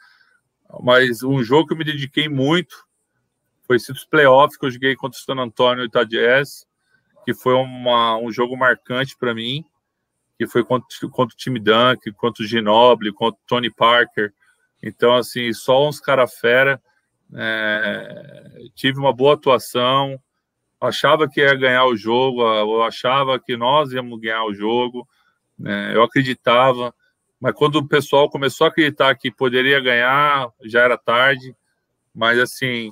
[0.82, 2.84] Mas um jogo que eu me dediquei muito
[3.66, 6.66] foi os playoffs que eu joguei contra o San Antonio e o Jazz,
[7.24, 9.64] que foi uma, um jogo marcante para mim,
[10.36, 14.32] que foi contra, contra o time Dunk, contra o Ginobili, contra o Tony Parker.
[14.82, 16.80] Então, assim, só uns cara fera.
[17.34, 20.20] É, tive uma boa atuação,
[20.80, 25.06] achava que ia ganhar o jogo, eu achava que nós íamos ganhar o jogo,
[25.58, 26.94] né, eu acreditava,
[27.40, 31.54] mas quando o pessoal começou a acreditar que poderia ganhar, já era tarde.
[32.14, 32.90] Mas assim,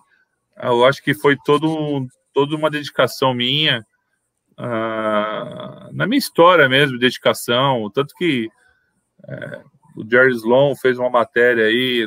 [0.62, 3.84] eu acho que foi todo, toda uma dedicação minha,
[4.58, 8.48] uh, na minha história mesmo, dedicação, tanto que
[9.28, 9.62] é,
[9.96, 12.06] o Jerry Sloan fez uma matéria aí,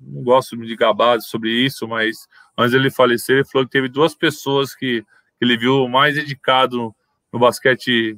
[0.00, 2.26] não gosto de gabar sobre isso, mas
[2.56, 6.94] antes ele falecer, ele falou que teve duas pessoas que, que ele viu mais dedicado
[7.32, 8.16] no, basquete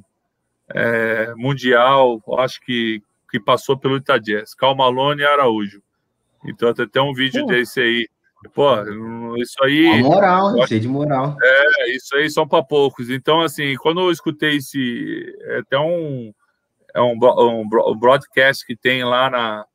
[0.69, 5.81] é, mundial, acho que, que passou pelo Itadias, Cal Malone e Araújo.
[6.45, 8.07] Então, tem até um vídeo desse aí,
[8.53, 8.69] Pô,
[9.37, 9.99] isso aí.
[9.99, 10.67] A moral, hein?
[10.67, 11.35] Cheio de moral.
[11.41, 13.09] É, isso aí são para poucos.
[13.09, 15.37] Então, assim, quando eu escutei esse.
[15.41, 16.33] É até um.
[16.95, 19.65] É um, um broadcast que tem lá na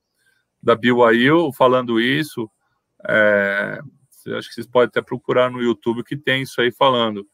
[0.65, 2.51] da BYU falando isso.
[3.07, 3.81] É,
[4.39, 7.27] acho que vocês podem até procurar no YouTube que tem isso aí falando.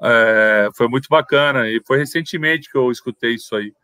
[0.00, 1.68] é, foi muito bacana.
[1.68, 3.74] E foi recentemente que eu escutei isso aí.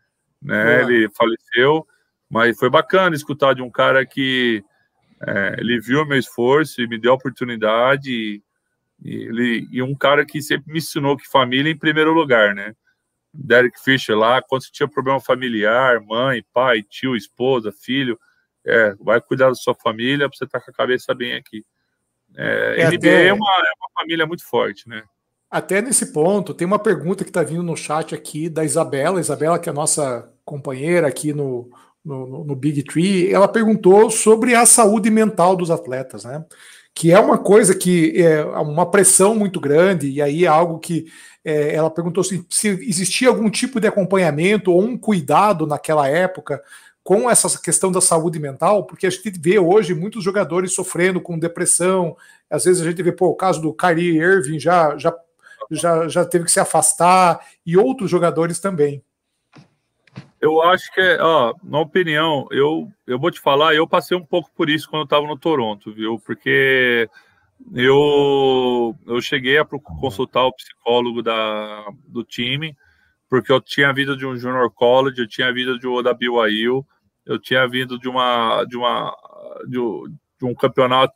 [0.41, 0.83] Né?
[0.83, 1.87] Ele faleceu,
[2.31, 4.65] mas foi bacana escutar de um cara que
[5.27, 8.11] é, ele viu o meu esforço e me deu a oportunidade.
[8.11, 8.43] E,
[9.03, 12.55] e, ele, e um cara que sempre me ensinou que família é em primeiro lugar,
[12.55, 12.75] né?
[13.35, 18.19] Derek Fisher lá, quando você tinha problema familiar, mãe, pai, tio, esposa, filho,
[18.67, 21.65] é, vai cuidar da sua família para você estar tá com a cabeça bem aqui.
[22.37, 23.27] É, é NBA até...
[23.29, 25.03] é, uma, é uma família muito forte, né?
[25.51, 29.59] Até nesse ponto, tem uma pergunta que está vindo no chat aqui da Isabela, Isabela,
[29.59, 31.71] que é a nossa companheira aqui no,
[32.05, 36.45] no, no, Big Tree, ela perguntou sobre a saúde mental dos atletas, né?
[36.93, 41.07] Que é uma coisa que é uma pressão muito grande, e aí é algo que
[41.45, 46.63] é, ela perguntou assim, se existia algum tipo de acompanhamento ou um cuidado naquela época
[47.05, 51.39] com essa questão da saúde mental, porque a gente vê hoje muitos jogadores sofrendo com
[51.39, 52.17] depressão,
[52.51, 55.15] às vezes a gente vê pô, o caso do Kyrie Irving já, já
[55.71, 59.03] já, já teve que se afastar, e outros jogadores também.
[60.41, 64.51] Eu acho que, ó, na opinião, eu, eu vou te falar, eu passei um pouco
[64.55, 66.19] por isso quando eu estava no Toronto, viu?
[66.19, 67.09] Porque
[67.75, 72.77] eu, eu cheguei a consultar o psicólogo da, do time,
[73.29, 76.87] porque eu tinha vindo de um junior college, eu tinha vindo de, da BYU,
[77.27, 79.17] eu tinha vindo de uma de uma
[79.67, 79.79] de,
[80.39, 81.15] de um campeonato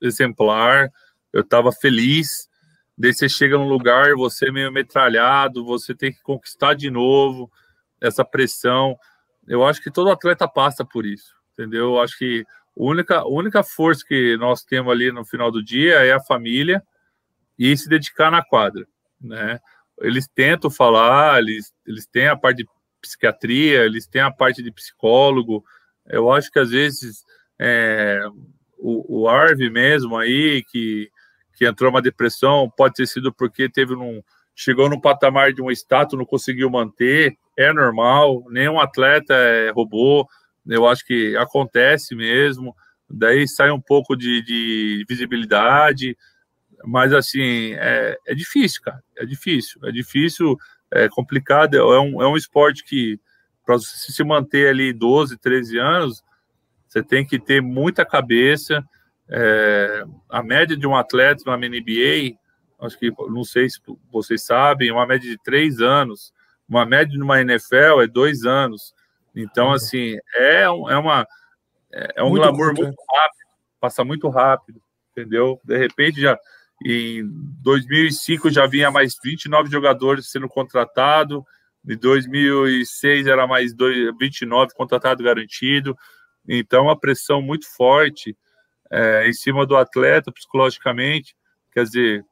[0.00, 0.90] exemplar,
[1.32, 2.48] eu estava feliz,
[2.96, 7.50] Daí você chega num lugar, você é meio metralhado, você tem que conquistar de novo
[8.00, 8.96] essa pressão.
[9.48, 11.94] Eu acho que todo atleta passa por isso, entendeu?
[11.94, 16.04] Eu acho que a única, única força que nós temos ali no final do dia
[16.04, 16.82] é a família
[17.58, 18.86] e se dedicar na quadra,
[19.20, 19.58] né?
[20.00, 22.68] Eles tentam falar, eles, eles têm a parte de
[23.02, 25.62] psiquiatria, eles têm a parte de psicólogo.
[26.06, 27.24] Eu acho que às vezes
[27.60, 28.22] é,
[28.78, 31.10] o, o Arve mesmo aí, que
[31.54, 34.22] que entrou uma depressão, pode ter sido porque teve um
[34.54, 40.26] chegou no patamar de um status, não conseguiu manter, é normal, nenhum atleta é robô,
[40.66, 42.74] eu acho que acontece mesmo,
[43.08, 46.16] daí sai um pouco de, de visibilidade,
[46.84, 50.56] mas assim, é, é, difícil, cara, é difícil, é difícil,
[50.92, 53.18] é complicado, é um, é um esporte que,
[53.64, 56.22] para você se manter ali 12, 13 anos,
[56.86, 58.84] você tem que ter muita cabeça,
[59.28, 62.36] é, a média de um atleta na NBA,
[62.80, 63.78] acho que não sei se
[64.10, 66.32] vocês sabem, é uma média de três anos.
[66.68, 68.94] Uma média de uma NFL é dois anos.
[69.34, 69.72] Então, uhum.
[69.72, 71.26] assim, é, um, é uma
[71.92, 73.48] é, é um muito glamour muito rápido,
[73.80, 75.60] passa muito rápido, entendeu?
[75.64, 76.38] De repente já
[76.84, 77.22] em
[77.62, 81.42] 2005 já vinha mais 29 jogadores sendo contratados,
[81.88, 83.74] em 2006 era mais
[84.18, 85.96] 29 contratado garantido.
[86.48, 88.36] Então, a pressão muito forte
[88.90, 91.34] é, em cima do atleta psicologicamente.
[91.72, 92.24] Quer dizer,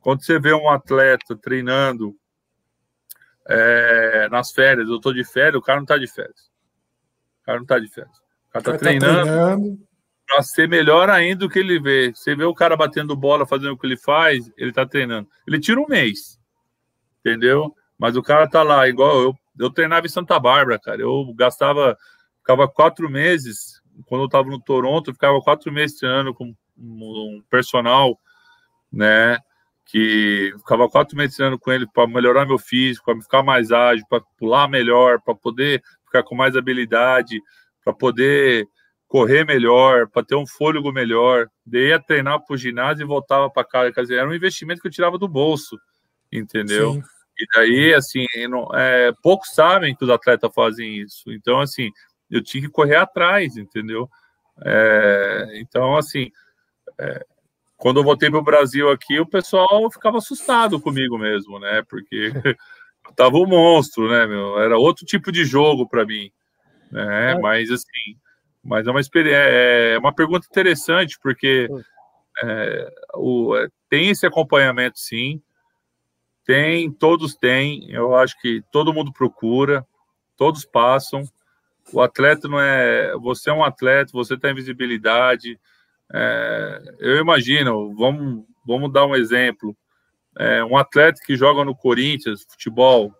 [0.00, 2.16] quando você vê um atleta treinando
[3.48, 6.50] é, nas férias, eu estou de férias, o cara não está de férias.
[7.42, 8.16] O cara não está de férias.
[8.16, 9.78] O cara está tá treinando,
[10.26, 12.12] para ser melhor ainda do que ele vê.
[12.14, 15.28] Você vê o cara batendo bola, fazendo o que ele faz, ele está treinando.
[15.46, 16.38] Ele tira um mês,
[17.20, 17.74] entendeu?
[17.98, 19.34] Mas o cara tá lá, igual eu.
[19.58, 21.00] Eu treinava em Santa Bárbara, cara.
[21.00, 21.96] Eu gastava,
[22.40, 28.20] ficava quatro meses quando eu estava no Toronto, ficava quatro meses treinando com um personal,
[28.92, 29.38] né?
[29.86, 34.04] Que ficava quatro meses treinando com ele para melhorar meu físico, para ficar mais ágil,
[34.10, 37.40] para pular melhor, para poder ficar com mais habilidade,
[37.82, 38.68] para poder
[39.08, 41.48] correr melhor, para ter um fôlego melhor.
[41.64, 43.92] Daí ia treinar para o ginásio e voltava para casa.
[43.92, 45.78] Quer dizer, era um investimento que eu tirava do bolso,
[46.32, 46.94] entendeu?
[46.94, 47.02] Sim.
[47.38, 51.30] E daí, assim, não, é, poucos sabem que os atletas fazem isso.
[51.30, 51.90] Então, assim,
[52.30, 54.08] eu tinha que correr atrás, entendeu?
[54.64, 56.30] É, então, assim,
[56.98, 57.24] é,
[57.76, 61.82] quando eu voltei para o Brasil aqui, o pessoal ficava assustado comigo mesmo, né?
[61.88, 62.32] Porque
[63.14, 64.58] tava um monstro, né, meu?
[64.58, 66.30] Era outro tipo de jogo para mim,
[66.90, 67.32] né?
[67.32, 67.38] É.
[67.38, 68.16] Mas assim,
[68.66, 71.68] mas é uma experiência, é, é uma pergunta interessante porque
[72.42, 75.40] é, o, é, tem esse acompanhamento, sim.
[76.44, 77.90] Tem, todos têm.
[77.90, 79.86] Eu acho que todo mundo procura,
[80.36, 81.22] todos passam.
[81.92, 83.16] O atleta não é.
[83.18, 85.58] Você é um atleta, você tem visibilidade.
[86.12, 89.76] É, eu imagino, vamos, vamos dar um exemplo.
[90.38, 93.12] É, um atleta que joga no Corinthians, futebol,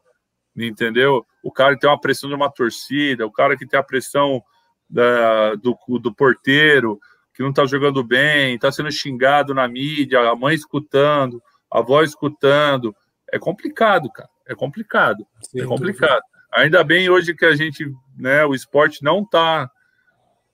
[0.57, 1.25] entendeu?
[1.43, 4.43] O cara que tem uma pressão de uma torcida, o cara que tem a pressão
[4.89, 6.99] da, do, do porteiro,
[7.35, 12.03] que não está jogando bem, está sendo xingado na mídia, a mãe escutando, a avó
[12.03, 12.95] escutando.
[13.31, 14.29] É complicado, cara.
[14.47, 15.27] É complicado.
[15.55, 16.23] É complicado.
[16.53, 19.71] Ainda bem hoje que a gente, né, o esporte não está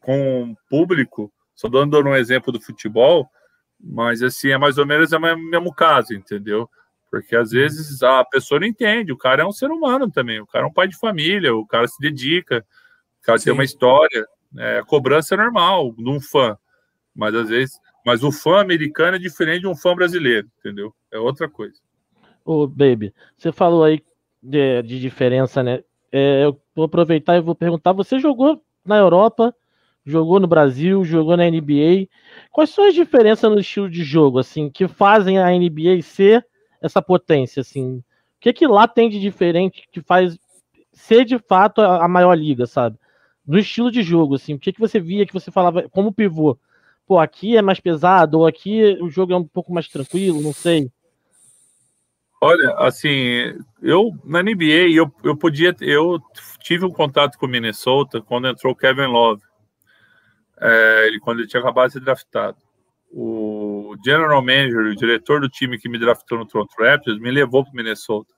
[0.01, 3.29] com público, só dando um exemplo do futebol,
[3.79, 6.69] mas assim, é mais ou menos o mesmo caso, entendeu?
[7.11, 10.47] Porque às vezes a pessoa não entende, o cara é um ser humano também, o
[10.47, 12.65] cara é um pai de família, o cara se dedica,
[13.23, 13.45] o cara Sim.
[13.45, 14.27] tem uma história,
[14.59, 16.59] é, a cobrança é normal de um fã,
[17.15, 20.93] mas às vezes, mas o fã americano é diferente de um fã brasileiro, entendeu?
[21.11, 21.79] É outra coisa.
[22.45, 24.03] Ô, Baby, você falou aí
[24.43, 25.85] de, de diferença, né?
[26.11, 29.55] É, eu vou aproveitar e vou perguntar, você jogou na Europa,
[30.05, 32.09] jogou no Brasil, jogou na NBA,
[32.51, 36.45] quais são as diferenças no estilo de jogo, assim, que fazem a NBA ser
[36.81, 37.99] essa potência, assim?
[37.99, 38.05] O
[38.41, 40.37] que que lá tem de diferente que faz
[40.93, 42.99] ser de fato a, a maior liga, sabe?
[43.47, 46.59] No estilo de jogo, assim, o que que você via que você falava como pivô?
[47.07, 50.53] Pô, aqui é mais pesado, ou aqui o jogo é um pouco mais tranquilo, não
[50.53, 50.91] sei.
[52.41, 56.21] Olha, assim, eu na NBA eu, eu podia, eu
[56.61, 59.43] tive um contato com o Minnesota quando entrou o Kevin Love,
[60.61, 62.57] é, ele quando ele tinha acabado de ser draftado
[63.13, 67.63] o general manager, o diretor do time que me draftou no Toronto Raptors, me levou
[67.63, 68.33] para Minnesota.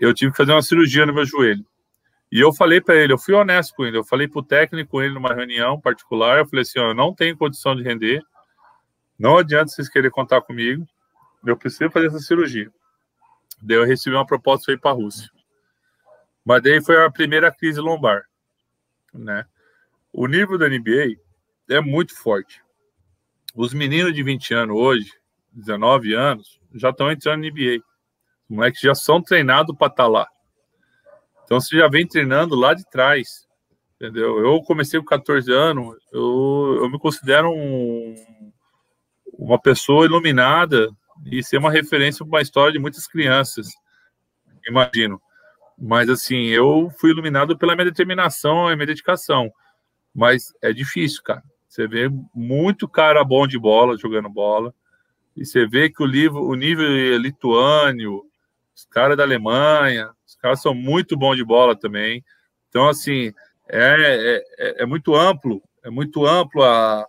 [0.00, 1.64] Eu tive que fazer uma cirurgia no meu joelho.
[2.34, 4.90] E eu falei para ele, eu fui honesto com ele, eu falei para o técnico
[4.90, 8.20] com ele numa reunião particular, eu falei assim, eu não tenho condição de render,
[9.16, 10.84] não adianta vocês querem contar comigo,
[11.46, 12.68] eu preciso fazer essa cirurgia.
[13.62, 15.30] Daí eu recebi uma proposta ir para a Rússia.
[16.44, 18.24] Mas daí foi a primeira crise lombar,
[19.12, 19.46] né?
[20.12, 21.16] O nível da NBA
[21.70, 22.60] é muito forte.
[23.54, 25.12] Os meninos de 20 anos hoje,
[25.52, 27.76] 19 anos, já estão entrando na NBA.
[28.50, 30.33] Os moleques já são treinados para estar tá lá.
[31.44, 33.46] Então você já vem treinando lá de trás.
[33.96, 34.38] Entendeu?
[34.38, 38.14] Eu comecei com 14 anos, eu, eu me considero um,
[39.32, 40.90] uma pessoa iluminada
[41.24, 43.68] e ser uma referência para uma história de muitas crianças,
[44.68, 45.20] imagino.
[45.78, 49.50] Mas assim, eu fui iluminado pela minha determinação e minha dedicação.
[50.14, 51.42] Mas é difícil, cara.
[51.68, 54.72] Você vê muito cara bom de bola jogando bola.
[55.36, 56.86] E você vê que o, livro, o nível
[57.18, 58.22] lituânio,
[58.74, 60.10] os caras da Alemanha,
[60.44, 62.22] caras são muito bons de bola também.
[62.68, 63.32] Então, assim,
[63.66, 67.06] é, é, é muito amplo, é muito amplo a,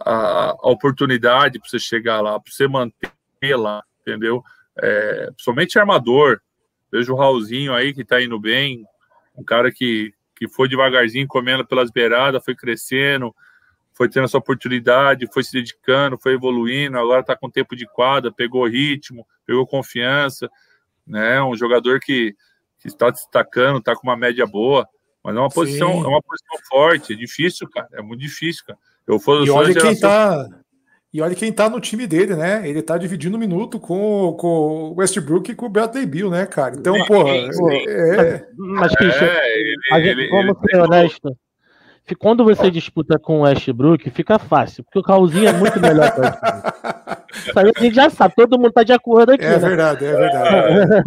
[0.00, 4.42] a, a oportunidade para você chegar lá, para você manter lá, entendeu?
[4.76, 6.40] É, principalmente armador.
[6.90, 8.84] Vejo o Raulzinho aí que está indo bem,
[9.36, 13.32] um cara que, que foi devagarzinho comendo pelas beiradas, foi crescendo,
[13.92, 18.32] foi tendo essa oportunidade, foi se dedicando, foi evoluindo, agora está com tempo de quadra,
[18.32, 20.50] pegou ritmo, pegou confiança,
[21.06, 21.40] né?
[21.42, 22.34] Um jogador que,
[22.82, 24.86] que está destacando, está com uma média boa,
[25.22, 28.78] mas é uma posição, é uma posição forte, é difícil, cara, é muito difícil, cara.
[29.06, 30.48] Eu for, e olha quem tá
[31.12, 32.66] e olha quem tá no time dele, né?
[32.66, 36.46] Ele tá dividindo o minuto com, com o Westbrook e com o Bradley Bill, né,
[36.46, 36.74] cara?
[36.74, 38.46] Então, porra, é...
[38.56, 39.76] Mas, Christian, é, ele,
[40.08, 41.36] ele, vamos ele, ser honesto
[42.18, 46.20] quando você disputa com o Westbrook, fica fácil, porque o Raulzinho é muito melhor que
[46.20, 46.62] o Westbrook.
[47.34, 49.44] Isso aí a gente já sabe, todo mundo tá de acordo aqui.
[49.44, 49.58] É né?
[49.58, 50.48] verdade, é verdade.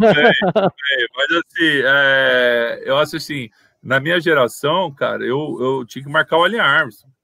[0.04, 3.48] É, é, mas assim, é, eu acho assim,
[3.82, 7.14] na minha geração, cara, eu, eu tinha que marcar o Allen Armstrong.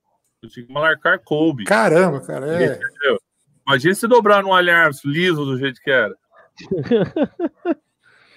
[0.43, 1.65] Eu tinha que marcar Kobe.
[1.65, 2.67] Caramba, cara, é.
[2.67, 3.21] Entendeu?
[3.67, 6.15] Imagina se dobrar no Allen Armstrong liso do jeito que era.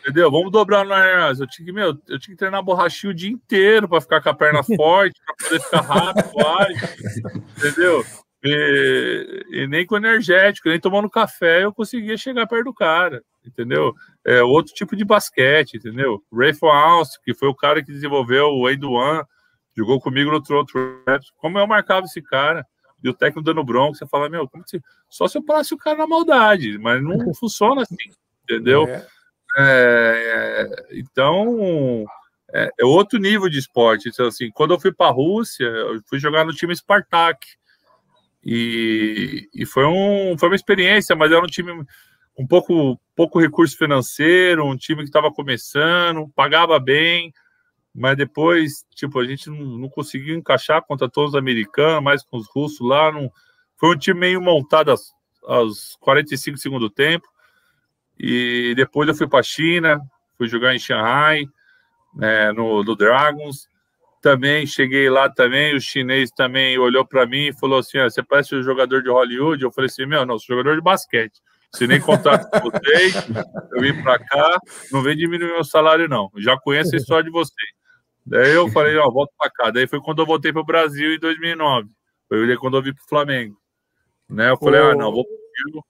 [0.05, 0.29] Entendeu?
[0.29, 1.39] Vamos dobrar no Arnas.
[1.39, 4.29] Eu tinha que, meu, eu tinha que treinar borrachinho o dia inteiro para ficar com
[4.29, 8.05] a perna forte, para poder ficar rápido, ágil, entendeu?
[8.43, 13.95] E, e, nem com energético, nem tomando café eu conseguia chegar perto do cara, entendeu?
[14.23, 16.21] É outro tipo de basquete, entendeu?
[16.31, 19.23] Rafe Alce, que foi o cara que desenvolveu o One,
[19.75, 20.71] jogou comigo no Toronto
[21.07, 21.31] Raptors.
[21.37, 22.63] Como eu marcava esse cara?
[23.03, 24.79] E o técnico dando bronco, você fala, meu, como se...
[25.09, 27.95] só se eu parasse o cara na maldade, mas não funciona assim,
[28.43, 28.87] entendeu?
[28.87, 29.14] É.
[29.57, 32.05] É, então,
[32.53, 34.09] é, é, outro nível de esporte.
[34.09, 37.45] Então, assim, quando eu fui para a Rússia, eu fui jogar no time Spartak.
[38.43, 41.71] E, e foi, um, foi uma experiência, mas era um time
[42.37, 47.33] um pouco, pouco recurso financeiro, um time que estava começando, pagava bem,
[47.93, 52.37] mas depois, tipo, a gente não, não, conseguiu encaixar contra todos os americanos, mais com
[52.37, 53.11] os russos lá.
[53.11, 53.31] Não,
[53.77, 55.11] foi um time meio montado aos,
[55.45, 57.25] aos 45 segundos do tempo.
[58.19, 59.99] E depois eu fui para a China,
[60.37, 61.45] fui jogar em Shanghai,
[62.15, 63.67] né, no, no Dragons.
[64.21, 68.23] Também cheguei lá também, o chinês também olhou para mim e falou assim: ah, você
[68.23, 69.63] parece um jogador de Hollywood.
[69.63, 71.39] Eu falei assim: meu, não, sou jogador de basquete.
[71.73, 73.13] Se nem contato com vocês,
[73.73, 74.59] eu vim para cá,
[74.91, 76.31] não vem diminuir meu salário, não.
[76.37, 77.69] Já conheço a história de vocês.
[78.25, 79.69] Daí eu falei: ó, volto para cá.
[79.69, 81.89] Daí foi quando eu voltei para o Brasil em 2009.
[82.27, 83.55] Foi quando eu vim para o Flamengo.
[84.27, 84.49] Né?
[84.49, 85.85] Eu falei: ah, não, vou contigo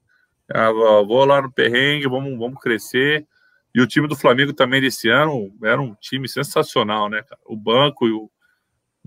[0.52, 3.26] ah, vou lá no perrengue, vamos, vamos crescer.
[3.74, 7.24] E o time do Flamengo também desse ano era um time sensacional, né?
[7.46, 8.30] O banco e o.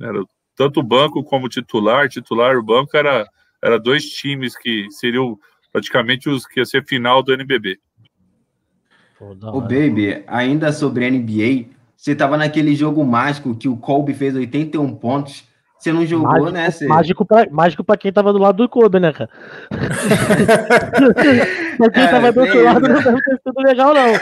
[0.01, 0.23] Era,
[0.55, 3.27] tanto o banco como o titular, titular e o banco era,
[3.63, 5.39] era dois times que seriam
[5.73, 7.79] praticamente os que ia ser final do NBB.
[9.21, 14.95] Ô, Baby, ainda sobre NBA, você tava naquele jogo mágico que o Kobe fez 81
[14.97, 15.48] pontos.
[15.79, 16.71] Você não jogou, mágico, né?
[16.71, 16.87] Você...
[16.87, 19.31] Mágico, pra, mágico pra quem tava do lado do Kobe, né, cara?
[21.77, 22.73] pra quem É, tava do outro beleza.
[22.73, 24.13] lado não deve ter sido legal, não.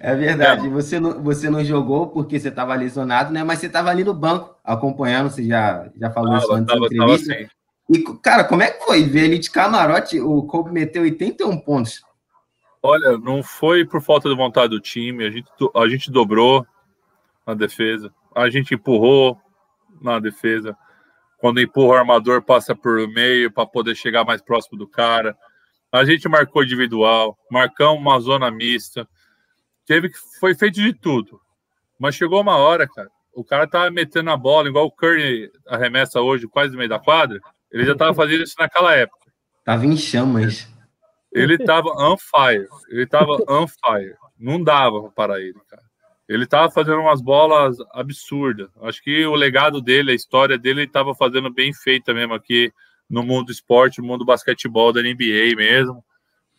[0.00, 0.68] É verdade.
[0.68, 3.42] Você não, você não jogou porque você estava lesionado, né?
[3.42, 5.30] Mas você estava ali no banco acompanhando.
[5.30, 7.34] Você já, já falou isso Tava, antes da tava, tava entrevista.
[7.34, 7.46] assim.
[7.90, 10.20] E, cara, como é que foi ver ele de camarote?
[10.20, 12.02] O Kobe meteu 81 pontos.
[12.82, 15.26] Olha, não foi por falta de vontade do time.
[15.26, 16.64] A gente, a gente dobrou
[17.46, 18.12] na defesa.
[18.36, 19.36] A gente empurrou
[20.00, 20.76] na defesa.
[21.38, 25.36] Quando empurra o armador, passa por meio para poder chegar mais próximo do cara.
[25.92, 29.08] A gente marcou individual, marcamos uma zona mista.
[29.86, 31.40] Teve que foi feito de tudo.
[31.98, 33.08] Mas chegou uma hora, cara.
[33.32, 36.98] O cara tava metendo a bola, igual o Curry arremessa hoje, quase no meio da
[36.98, 37.40] quadra.
[37.70, 39.30] Ele já tava fazendo isso naquela época.
[39.64, 40.68] Tava em chamas.
[41.32, 42.66] Ele tava on fire.
[42.88, 44.14] Ele tava on fire.
[44.38, 45.87] Não dava pra parar ele, cara.
[46.28, 48.68] Ele tava fazendo umas bolas absurdas.
[48.82, 52.70] Acho que o legado dele, a história dele, ele tava fazendo bem feita mesmo aqui
[53.08, 56.04] no mundo do esporte, no mundo do basquetebol, da NBA mesmo.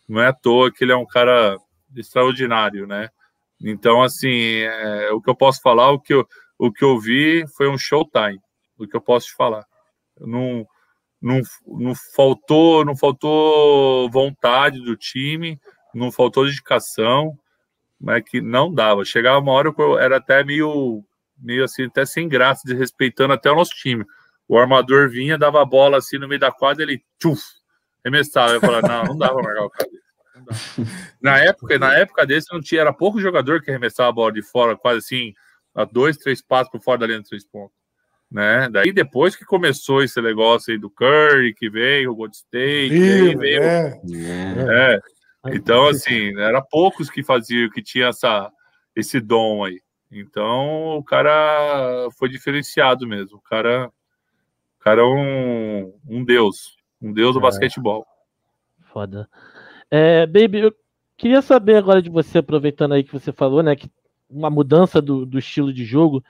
[0.08, 1.56] Não é à toa que ele é um cara
[1.96, 3.10] extraordinário, né?
[3.62, 6.26] Então, assim, é, o que eu posso falar, o que eu,
[6.58, 8.40] o que eu vi foi um showtime.
[8.76, 9.64] O que eu posso te falar.
[10.18, 10.66] Não,
[11.20, 15.60] não, não faltou não faltou vontade do time,
[15.94, 17.38] não faltou dedicação,
[18.00, 19.04] mas que não dava.
[19.04, 21.04] Chegava uma hora que eu era até meio,
[21.38, 24.04] meio assim, até sem graça, desrespeitando até o nosso time.
[24.48, 27.42] O armador vinha, dava a bola assim no meio da quadra, ele tchuf,
[28.04, 28.54] arremessava.
[28.54, 29.90] Eu falava, não, não dava pra marcar o cara.
[31.20, 34.42] Na época, na época desse, não tinha, era pouco jogador que arremessava a bola de
[34.42, 35.34] fora, quase assim,
[35.74, 37.80] a dois, três passos por fora da linha de três pontos
[38.30, 38.68] né?
[38.70, 43.38] Daí depois que começou esse negócio aí do Curry, que veio o Gold State, Viu,
[43.38, 44.00] veio, é.
[44.12, 44.94] É.
[44.94, 45.00] é.
[45.46, 48.50] Então assim, era poucos que faziam, que tinha essa
[48.94, 49.80] esse dom aí.
[50.10, 53.38] Então o cara foi diferenciado mesmo.
[53.38, 53.88] O cara,
[54.78, 57.42] o cara é um, um deus, um deus do É.
[57.42, 58.04] basquetebol.
[58.92, 59.28] Foda.
[59.90, 60.74] É, Baby, eu
[61.16, 63.90] queria saber agora de você, aproveitando aí que você falou, né, que
[64.28, 66.24] uma mudança do, do estilo de jogo.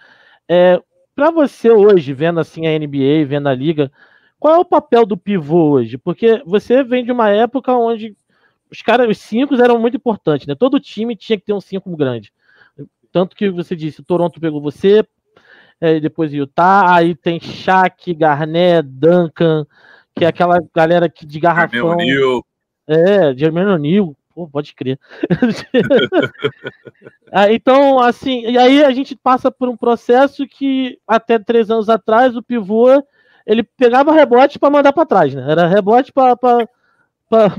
[0.49, 0.81] É,
[1.15, 3.93] para você hoje, vendo assim a NBA, vendo a liga,
[4.39, 5.99] qual é o papel do pivô hoje?
[5.99, 8.17] Porque você vem de uma época onde
[8.71, 10.55] os caras, os cinco eram muito importantes, né?
[10.55, 12.33] Todo time tinha que ter um cinco grande.
[13.13, 15.05] Tanto que você disse, Toronto pegou você,
[15.81, 19.67] é, depois Utah, aí tem Shaq, Garnett, Duncan,
[20.15, 21.99] que é aquela galera que de garrafão.
[21.99, 22.43] Jermaine
[22.87, 24.99] É, Jermaine O'Neal, pô, pode crer.
[27.33, 31.89] Ah, então, assim, e aí a gente passa por um processo que até três anos
[31.89, 33.01] atrás o pivô
[33.47, 35.45] ele pegava rebote para mandar para trás, né?
[35.49, 36.69] Era rebote para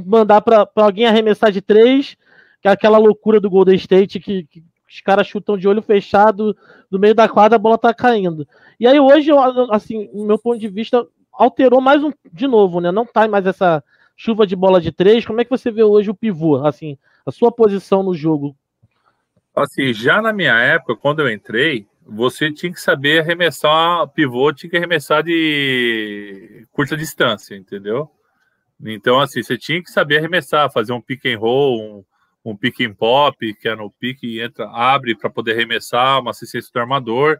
[0.05, 2.17] mandar para alguém arremessar de três,
[2.61, 6.55] que é aquela loucura do Golden State que, que os caras chutam de olho fechado
[6.89, 8.45] no meio da quadra, a bola tá caindo.
[8.79, 9.31] E aí hoje,
[9.71, 12.91] assim, no meu ponto de vista, alterou mais um de novo, né?
[12.91, 13.81] Não tá mais essa
[14.17, 15.25] chuva de bola de três.
[15.25, 18.55] Como é que você vê hoje o pivô, assim, a sua posição no jogo?
[19.55, 24.69] Assim, já na minha época, quando eu entrei, você tinha que saber arremessar pivô, tinha
[24.69, 28.09] que arremessar de curta distância, entendeu?
[28.83, 32.81] Então, assim, você tinha que saber arremessar, fazer um pick and roll, um, um pick
[32.81, 37.37] and pop, que é no pique entra, abre para poder arremessar, uma assistência do armador.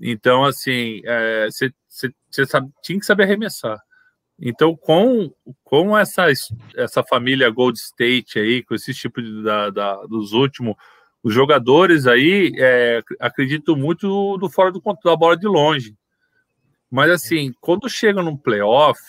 [0.00, 3.78] Então, assim, é, você, sabe, tinha que saber arremessar.
[4.40, 5.32] Então, com,
[5.64, 6.26] com essa,
[6.76, 10.76] essa família Gold State aí, com esse tipo de, da, da, dos últimos,
[11.22, 15.96] os jogadores aí, é, acredito muito do fora do controle da bola de longe.
[16.88, 19.00] Mas, assim, quando chega num playoff,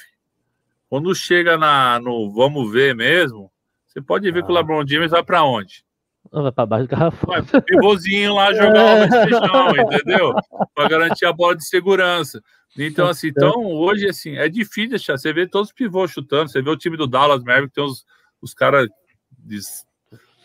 [0.89, 3.51] quando chega na, no vamos ver mesmo,
[3.85, 4.43] você pode ver ah.
[4.43, 5.83] que o LeBron James vai para onde?
[6.31, 7.27] Vai para baixo do garrafão.
[7.27, 10.33] Vai pro pivôzinho lá jogar o feijão, entendeu?
[10.75, 12.41] Para garantir a bola de segurança.
[12.77, 15.17] Então, assim, então, hoje, assim, é difícil deixar.
[15.17, 18.05] Você vê todos os pivôs chutando, você vê o time do Dallas Mavericks, tem os,
[18.41, 18.87] os caras
[19.39, 19.59] de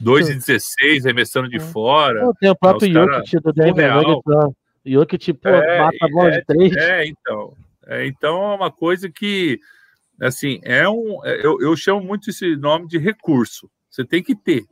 [0.01, 2.31] 2 e 16 arremessando de fora.
[2.41, 4.55] Tem o próprio Jokic do Denver Nuggets.
[4.87, 6.77] Jokic, pô, é, mata a bola é, de três.
[6.77, 7.53] É, então.
[7.87, 9.59] É, então, é uma coisa que,
[10.21, 11.25] assim, é um...
[11.25, 13.71] Eu, eu chamo muito esse nome de recurso.
[13.91, 14.65] Você tem que ter.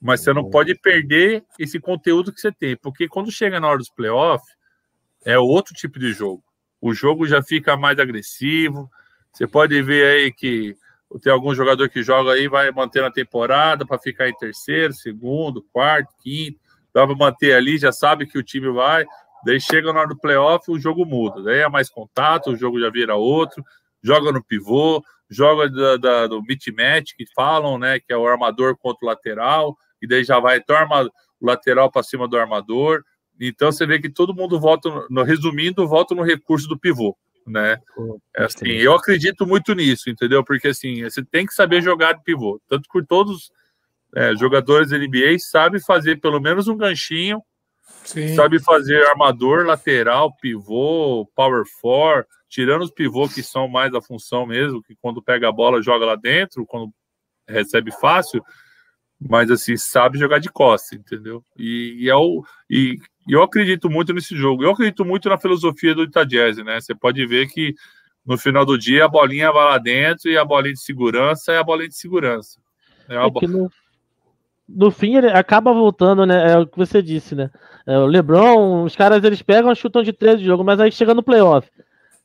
[0.00, 2.76] Mas você não pode perder esse conteúdo que você tem.
[2.76, 4.56] Porque quando chega na hora dos playoffs,
[5.24, 6.42] é outro tipo de jogo
[6.80, 8.90] o jogo já fica mais agressivo.
[9.32, 10.76] Você pode ver aí que
[11.22, 15.64] tem algum jogador que joga aí, vai manter a temporada para ficar em terceiro, segundo,
[15.72, 16.58] quarto, quinto,
[16.94, 19.04] dá para manter ali, já sabe que o time vai.
[19.44, 21.42] Daí chega na hora do playoff, o jogo muda.
[21.42, 23.64] Daí é mais contato, o jogo já vira outro,
[24.02, 28.00] joga no pivô, joga da, da, do beat match, que falam, né?
[28.00, 32.02] Que é o armador contra o lateral, e daí já vai arma, o lateral para
[32.02, 33.02] cima do armador.
[33.40, 37.78] Então você vê que todo mundo volta, no, resumindo, volta no recurso do pivô, né?
[38.36, 40.44] É assim, eu acredito muito nisso, entendeu?
[40.44, 43.50] Porque assim, você tem que saber jogar de pivô, tanto que todos
[44.14, 47.42] é, jogadores da NBA sabem fazer pelo menos um ganchinho,
[48.04, 48.34] Sim.
[48.34, 54.46] sabe fazer armador, lateral, pivô, power four, tirando os pivôs que são mais a função
[54.46, 56.92] mesmo, que quando pega a bola joga lá dentro, quando
[57.48, 58.42] recebe fácil,
[59.20, 61.44] mas assim, sabe jogar de costa, entendeu?
[61.56, 64.64] E, e, é o, e, eu acredito muito nesse jogo.
[64.64, 66.80] Eu acredito muito na filosofia do Itajese, né?
[66.80, 67.74] Você pode ver que
[68.24, 71.58] no final do dia a bolinha vai lá dentro e a bolinha de segurança é
[71.58, 72.58] a bolinha de segurança.
[73.08, 73.40] É, é bo...
[73.46, 73.70] no,
[74.74, 76.52] no, fim ele acaba voltando, né?
[76.52, 77.50] É o que você disse, né?
[77.86, 81.14] É, o LeBron, os caras eles pegam, chutam de três de jogo, mas aí chega
[81.14, 81.68] no playoff.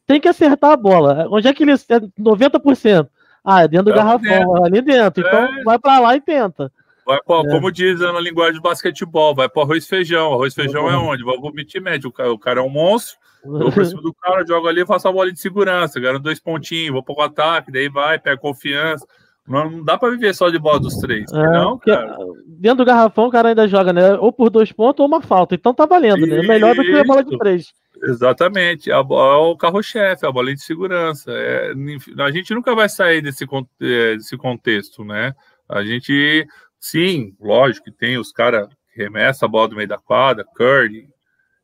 [0.06, 1.28] Tem que acertar a bola.
[1.30, 1.76] Onde é que ele é
[2.20, 3.08] 90%?
[3.44, 4.66] Ah, é dentro do é garrafão, dentro.
[4.66, 5.26] ali dentro.
[5.26, 5.64] Então é.
[5.64, 6.72] vai para lá e tenta.
[7.06, 7.50] Vai pra, é.
[7.50, 10.34] Como diz na linguagem de basquetebol, vai para arroz e feijão.
[10.34, 11.24] Arroz e feijão é onde?
[11.24, 12.10] Vai pro médio.
[12.10, 13.18] O cara, o cara é um monstro.
[13.44, 16.00] Eu vou por cima do cara, jogo ali faço a bola de segurança.
[16.00, 19.06] Garanto dois pontinhos, vou para o ataque, daí vai, pega confiança.
[19.48, 21.32] Não, não dá para viver só de bola dos três.
[21.32, 22.18] É, não, cara.
[22.48, 24.16] Dentro do garrafão, o cara ainda joga, né?
[24.16, 25.54] Ou por dois pontos ou uma falta.
[25.54, 26.40] Então tá valendo, né?
[26.40, 27.72] É melhor do que a bola de três.
[28.04, 31.32] Exatamente, a, é o carro-chefe, a bola de segurança.
[31.32, 31.74] É,
[32.20, 33.46] a gente nunca vai sair desse,
[33.82, 35.34] é, desse contexto, né?
[35.70, 36.48] A gente,
[36.80, 41.08] sim, lógico que tem os caras que remessam a bola do meio da quadra, Curry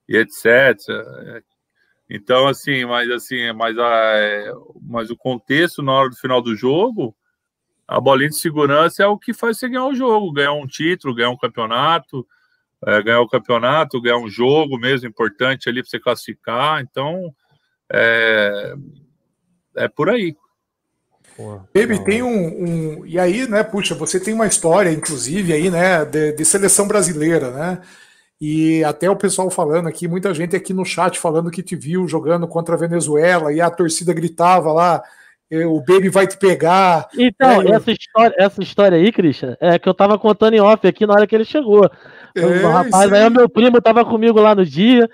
[0.07, 0.77] e etc.
[2.09, 7.15] Então, assim, mas assim, mas, a, mas o contexto na hora do final do jogo,
[7.95, 11.15] a bolinha de segurança é o que faz você ganhar o jogo, ganhar um título,
[11.15, 12.25] ganhar um campeonato
[12.85, 16.81] é, ganhar o campeonato, ganhar um jogo mesmo importante ali para você classificar.
[16.81, 17.33] Então,
[17.91, 18.73] é,
[19.77, 20.35] é por aí.
[21.73, 26.05] Baby, tem um, um, E aí, né, puxa, você tem uma história, inclusive, aí, né,
[26.05, 27.81] de, de, seleção brasileira, né?
[28.39, 32.07] E até o pessoal falando aqui, muita gente aqui no chat falando que te viu
[32.07, 35.03] jogando contra a Venezuela e a torcida gritava lá.
[35.67, 37.09] O Baby vai te pegar.
[37.17, 40.87] Então, é, essa, história, essa história aí, Christian, é que eu tava contando em off
[40.87, 41.89] aqui na hora que ele chegou.
[42.33, 45.09] É, o rapaz, aí o meu primo tava comigo lá no dia.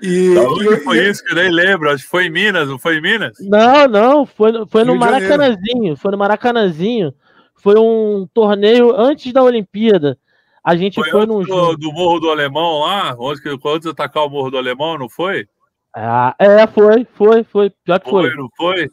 [0.00, 0.32] E,
[0.72, 1.90] e foi isso que eu nem lembro?
[1.90, 3.36] Acho que foi em Minas, não foi em Minas?
[3.40, 5.94] Não, não, foi, foi no Maracanãzinho.
[5.94, 7.12] Foi no Maracanãzinho.
[7.56, 10.16] Foi um torneio antes da Olimpíada.
[10.64, 11.42] A gente foi, foi num.
[11.42, 15.08] Do, do Morro do Alemão lá, antes, antes de atacar o Morro do Alemão, não
[15.08, 15.46] foi?
[15.94, 17.72] Ah, é, foi, foi, foi.
[17.86, 18.28] Já que foi.
[18.28, 18.88] Foi, não foi?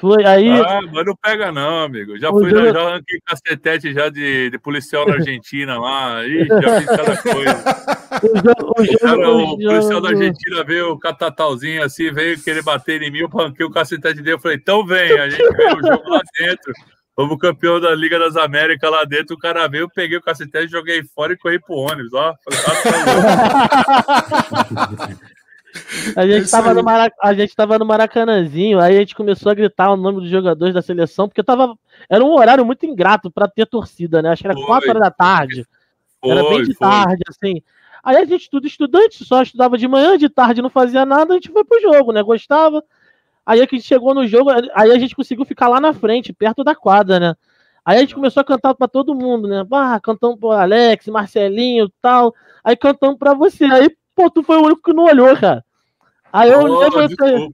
[0.00, 0.48] Foi aí.
[0.48, 2.18] Ah, mas não pega, não, amigo.
[2.18, 2.72] Já fui, jogo...
[2.72, 6.26] já arranquei cacetete já de, de policial na Argentina lá.
[6.26, 8.00] Ih, já fiz cada coisa.
[8.20, 12.62] O, jogo, o, cara, o, o policial da Argentina veio o catatalzinho assim, veio querer
[12.62, 14.34] bater em mim, eu arranquei o cacetete dele.
[14.34, 16.72] Eu falei, então vem, a gente veio o jogo lá dentro.
[17.14, 19.36] Fomos campeão da Liga das Américas lá dentro.
[19.36, 22.12] O cara veio, eu peguei o cacetete, joguei fora e corri pro ônibus.
[22.12, 22.34] Ó.
[22.44, 22.60] Falei,
[24.96, 25.16] tá
[26.16, 27.14] a gente, estava no Marac...
[27.22, 30.74] a gente tava no Maracanãzinho, aí a gente começou a gritar o nome dos jogadores
[30.74, 31.76] da seleção, porque tava.
[32.08, 34.30] Era um horário muito ingrato para ter torcida, né?
[34.30, 35.66] Acho que era 4 horas da tarde.
[36.20, 36.88] Foi, era bem de foi.
[36.88, 37.62] tarde, assim.
[38.02, 41.36] Aí a gente, tudo estudante, só estudava de manhã, de tarde não fazia nada, a
[41.36, 42.22] gente foi pro jogo, né?
[42.22, 42.82] Gostava.
[43.44, 46.64] Aí a gente chegou no jogo, aí a gente conseguiu ficar lá na frente, perto
[46.64, 47.34] da quadra, né?
[47.84, 49.66] Aí a gente começou a cantar para todo mundo, né?
[49.72, 52.34] Ah, cantamos pro Alex, Marcelinho tal.
[52.62, 53.64] Aí cantamos para você.
[53.64, 53.90] Aí
[54.20, 55.64] pô, tu foi o único que não olhou, cara.
[56.30, 57.50] Aí eu oh.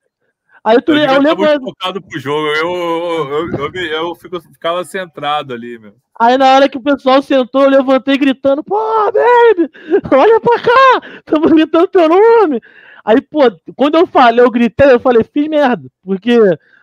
[0.64, 1.44] Aí tu, eu, eu lembro.
[1.44, 5.94] Muito focado pro jogo, eu, eu, eu, eu, eu fico, ficava centrado ali, meu.
[6.18, 8.76] Aí na hora que o pessoal sentou, eu levantei gritando, pô,
[9.12, 9.70] baby,
[10.10, 12.60] olha pra cá, estamos gritando teu nome.
[13.04, 13.42] Aí, pô,
[13.76, 16.36] quando eu falei, eu gritei, eu falei, fiz merda, porque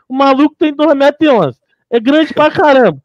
[0.08, 1.60] o maluco tem 2 metros e 11,
[1.90, 3.02] é grande pra caramba.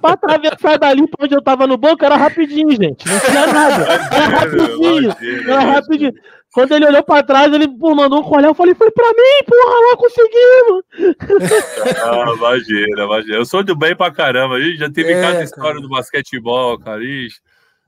[0.00, 3.06] Pra atravessar dali pra onde eu tava no banco era rapidinho, gente.
[3.06, 3.86] Não tinha nada.
[4.12, 5.16] Era rapidinho.
[5.46, 6.12] Era rapidinho.
[6.52, 8.46] Quando ele olhou pra trás, ele pô, mandou um colher.
[8.46, 10.84] Eu falei, foi pra mim, porra, lá conseguimos.
[12.02, 13.36] Ah, imagina, imagina.
[13.36, 14.58] Eu sou do bem pra caramba.
[14.58, 15.80] Ih, já teve é, cada história cara.
[15.80, 17.02] do basquetebol, cara.
[17.02, 17.40] Ixi.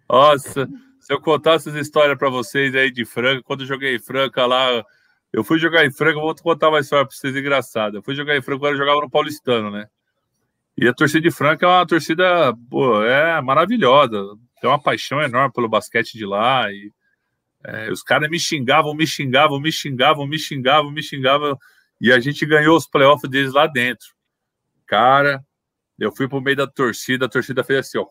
[0.08, 0.68] Nossa,
[1.00, 4.46] se eu contar essas histórias pra vocês aí de Franca, quando eu joguei em Franca
[4.46, 4.84] lá.
[5.32, 7.96] Eu fui jogar em Franca, vou contar uma história pra vocês engraçada.
[7.96, 9.86] Eu fui jogar em Franca quando eu jogava no Paulistano, né?
[10.76, 14.22] E a torcida de Franca é uma torcida, pô, é maravilhosa.
[14.60, 16.70] Tem uma paixão enorme pelo basquete de lá.
[16.70, 16.90] E
[17.64, 21.58] é, os caras me xingavam, me xingavam, me xingavam, me xingavam, me xingavam.
[22.00, 24.06] E a gente ganhou os playoffs deles lá dentro.
[24.86, 25.44] Cara,
[25.98, 28.06] eu fui pro meio da torcida, a torcida fez assim, ó.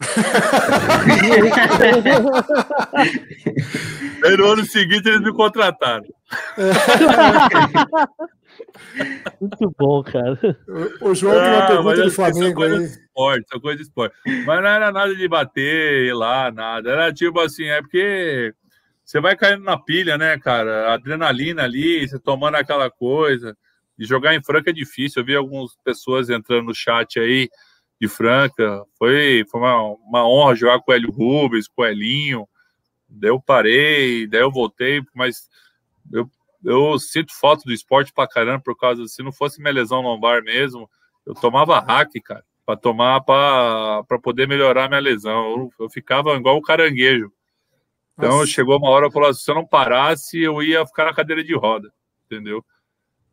[4.24, 6.06] Aí no ano seguinte eles me contrataram.
[9.40, 10.38] Muito bom, cara.
[11.00, 12.80] O, o João tem uma pergunta do Flamengo coisa aí.
[12.80, 14.16] de esporte, coisa de esporte.
[14.46, 16.90] Mas não era nada de bater ir lá, nada.
[16.90, 18.54] Era tipo assim, é porque
[19.04, 20.92] você vai caindo na pilha, né, cara?
[20.92, 23.56] Adrenalina ali, você tomando aquela coisa.
[23.98, 25.22] E jogar em Franca é difícil.
[25.22, 27.48] Eu vi algumas pessoas entrando no chat aí
[28.00, 28.84] de Franca.
[28.98, 32.46] Foi, foi uma, uma honra jogar com o Hélio Rubens, com o Elinho.
[33.08, 35.48] Daí eu parei, daí eu voltei, mas
[36.12, 36.30] eu,
[36.64, 40.42] eu sinto falta do esporte pra caramba, por causa, se não fosse minha lesão lombar
[40.42, 40.90] mesmo,
[41.24, 45.50] eu tomava hack, cara, para tomar, para poder melhorar minha lesão.
[45.50, 47.32] Eu, eu, ficava igual o caranguejo.
[48.16, 48.46] Então Nossa.
[48.46, 51.54] chegou uma hora, eu falei, se eu não parasse, eu ia ficar na cadeira de
[51.54, 51.92] roda,
[52.26, 52.64] entendeu?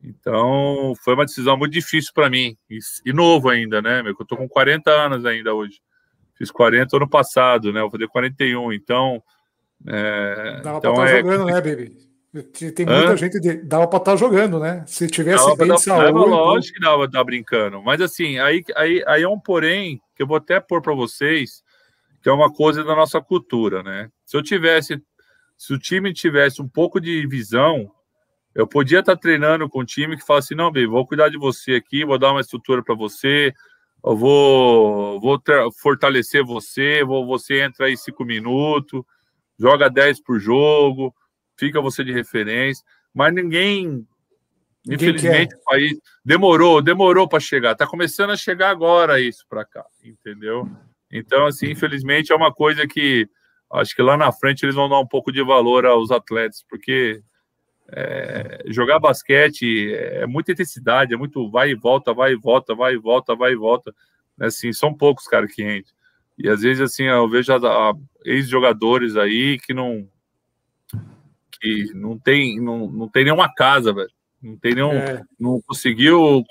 [0.04, 4.04] Então foi uma decisão muito difícil para mim, e, e, novo ainda, né?
[4.06, 5.82] Eu tô com 40 anos ainda hoje.
[6.36, 7.80] Fiz 40 ano passado, né?
[7.80, 9.24] Eu vou fazer 41, então
[9.88, 11.22] é, Dava então pra estar é...
[11.22, 12.15] jogando, né, Baby?
[12.44, 13.18] Tem muita Hã?
[13.18, 13.40] gente.
[13.40, 13.58] De...
[13.58, 14.84] Dava pra estar jogando, né?
[14.88, 16.06] Se tivesse dava bem de saúde.
[16.06, 17.82] Dava, lógico que dava pra estar brincando.
[17.82, 21.64] Mas assim, aí, aí, aí é um porém que eu vou até pôr para vocês,
[22.22, 24.10] que é uma coisa da nossa cultura, né?
[24.26, 25.02] Se eu tivesse.
[25.58, 27.90] Se o time tivesse um pouco de visão,
[28.54, 31.38] eu podia estar treinando com um time que fala assim: não, Baby, vou cuidar de
[31.38, 33.54] você aqui, vou dar uma estrutura para você,
[34.06, 35.42] eu vou, vou
[35.82, 39.02] fortalecer você, vou, você entra aí cinco minutos
[39.58, 41.14] joga 10 por jogo,
[41.58, 42.84] fica você de referência,
[43.14, 44.06] mas ninguém,
[44.86, 45.62] ninguém infelizmente, quer.
[45.62, 47.72] o país demorou, demorou para chegar.
[47.72, 50.70] Está começando a chegar agora isso para cá, entendeu?
[51.12, 53.28] Então, assim, infelizmente é uma coisa que
[53.72, 57.22] acho que lá na frente eles vão dar um pouco de valor aos atletas, porque
[57.90, 62.94] é, jogar basquete é muita intensidade, é muito vai e volta, vai e volta, vai
[62.94, 63.94] e volta, vai e volta.
[64.40, 65.94] Assim, são poucos caras que entram.
[66.38, 67.54] E às vezes, assim, eu vejo
[68.26, 70.08] ex-jogadores aí que não
[71.58, 74.10] que não tem, não, não tem nenhuma casa, velho.
[74.42, 75.22] Não tem nenhum, é.
[75.40, 76.44] não conseguiu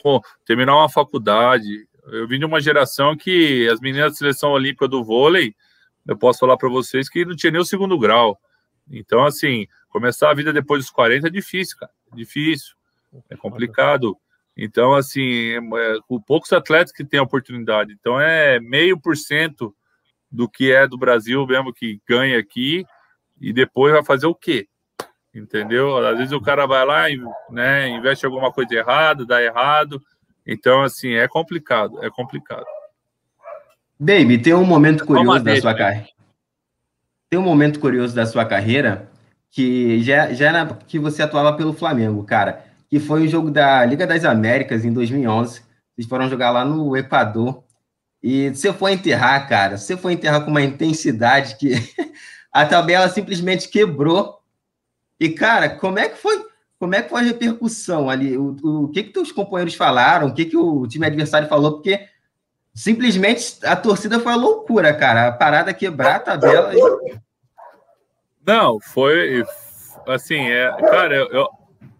[0.44, 1.86] terminar uma faculdade.
[2.06, 5.54] Eu vim de uma geração que as meninas da seleção olímpica do vôlei,
[6.06, 8.38] eu posso falar para vocês que não tinha nem o segundo grau.
[8.90, 11.92] Então, assim, começar a vida depois dos 40 é difícil, cara.
[12.12, 12.74] É difícil.
[13.30, 14.16] É complicado.
[14.56, 17.92] Então, assim, é, é, com poucos atletas que têm a oportunidade.
[17.92, 19.74] Então, é meio por cento
[20.30, 22.84] do que é do Brasil mesmo que ganha aqui
[23.40, 24.68] e depois vai fazer o quê?
[25.34, 25.96] Entendeu?
[26.06, 27.20] Às vezes o cara vai lá e
[27.50, 30.00] né, investe alguma coisa errada, dá errado.
[30.46, 32.66] Então, assim, é complicado, é complicado.
[33.98, 36.08] Baby, tem um momento curioso da sua carreira.
[37.30, 39.10] Tem um momento curioso da sua carreira
[39.50, 42.64] que já, já era que você atuava pelo Flamengo, cara
[42.94, 45.62] que foi o jogo da Liga das Américas em 2011.
[45.96, 47.64] Vocês foram jogar lá no Equador.
[48.22, 49.76] E você foi enterrar, cara.
[49.76, 51.72] Você foi enterrar com uma intensidade que
[52.52, 54.38] a tabela simplesmente quebrou.
[55.18, 56.44] E, cara, como é que foi?
[56.78, 58.36] Como é que foi a repercussão ali?
[58.36, 60.28] O, o, o que que os companheiros falaram?
[60.28, 61.74] O que que o time adversário falou?
[61.74, 62.08] Porque
[62.74, 65.28] simplesmente a torcida foi loucura, cara.
[65.28, 66.72] A parada quebrar a tabela.
[68.44, 69.44] Não, foi
[70.06, 71.48] assim, é, cara, eu,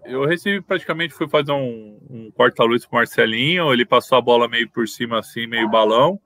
[0.05, 4.69] eu recebi praticamente, fui fazer um, um corta-luz com Marcelinho, ele passou a bola meio
[4.69, 6.21] por cima, assim, meio balão.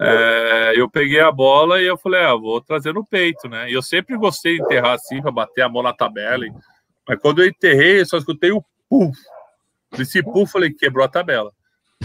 [0.00, 3.70] É, eu peguei a bola e eu falei, ah, vou trazer no peito, né?
[3.70, 6.44] E eu sempre gostei de enterrar assim, para bater a mão na tabela.
[7.06, 9.18] Mas quando eu enterrei, eu só escutei o puf.
[9.98, 11.52] Esse puf, falei, quebrou a tabela.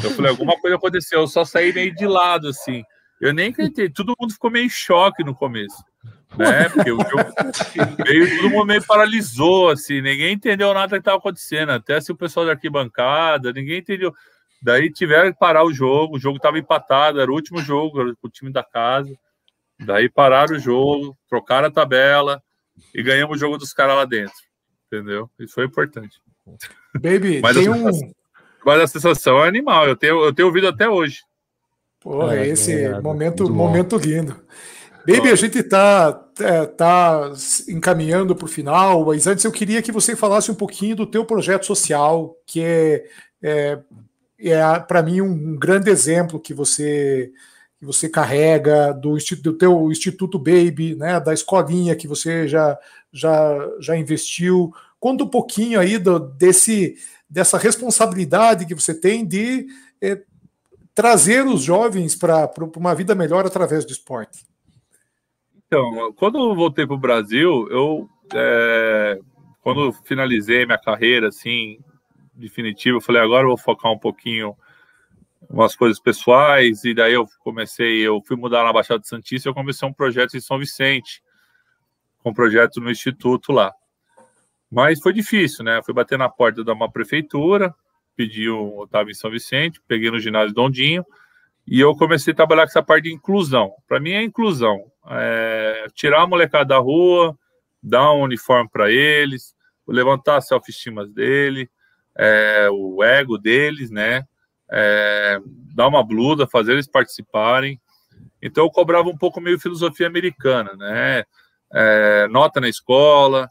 [0.04, 2.84] Eu falei, alguma coisa aconteceu, eu só saí meio de lado, assim.
[3.22, 5.82] Eu nem acreditei, todo mundo ficou meio em choque no começo
[6.38, 6.70] né?
[6.70, 11.72] Porque o jogo veio, todo mundo meio paralisou, assim, ninguém entendeu nada que estava acontecendo,
[11.72, 14.13] até se o pessoal da arquibancada, ninguém entendeu.
[14.66, 18.16] Daí tiveram que parar o jogo, o jogo estava empatado, era o último jogo, era
[18.20, 19.16] o time da casa.
[19.79, 22.42] Daí pararam o jogo, trocaram a tabela
[22.92, 24.33] e ganhamos o jogo dos caras lá dentro.
[24.87, 25.29] Entendeu?
[25.39, 26.20] Isso foi importante.
[26.96, 27.92] Baby, mas tem a um.
[28.66, 31.20] Mas a sensação é animal, eu tenho, eu tenho ouvido até hoje.
[32.00, 34.36] Pô, é, esse momento, momento lindo.
[35.08, 37.32] Baby, a gente está é, tá
[37.70, 41.24] encaminhando para o final, mas antes eu queria que você falasse um pouquinho do teu
[41.24, 43.05] projeto social, que é,
[43.43, 43.79] é,
[44.51, 47.32] é para mim um grande exemplo que você
[47.78, 52.78] que você carrega do, do teu Instituto Baby, né, da escolinha que você já,
[53.12, 54.74] já, já investiu.
[55.00, 56.96] Conta um pouquinho aí do, desse,
[57.30, 59.67] dessa responsabilidade que você tem de
[60.01, 60.22] é,
[60.93, 64.46] trazer os jovens para uma vida melhor através do esporte.
[65.67, 69.20] Então, quando eu voltei para o Brasil, eu, é,
[69.62, 71.80] quando finalizei minha carreira, assim,
[72.36, 74.55] definitiva, eu falei, agora eu vou focar um pouquinho
[75.49, 79.87] umas coisas pessoais, e daí eu comecei, eu fui mudar na Baixada Santista, eu comecei
[79.87, 81.21] um projeto em São Vicente,
[82.24, 83.74] um projeto no Instituto lá.
[84.71, 85.82] Mas foi difícil, né?
[85.83, 87.74] Fui bater na porta de uma prefeitura,
[88.16, 91.05] pedi eu estava em São Vicente, peguei no ginásio Dondinho,
[91.67, 93.74] e eu comecei a trabalhar com essa parte de inclusão.
[93.87, 94.86] Para mim é inclusão.
[95.09, 97.37] É tirar a molecada da rua,
[97.82, 99.55] dar um uniforme para eles,
[99.87, 101.70] levantar a self-estima dele,
[102.17, 104.25] é, o ego deles, né?
[104.70, 105.39] É,
[105.75, 107.79] dar uma blusa, fazer eles participarem.
[108.42, 111.24] Então eu cobrava um pouco meio filosofia americana, né?
[111.74, 113.50] É, nota na escola,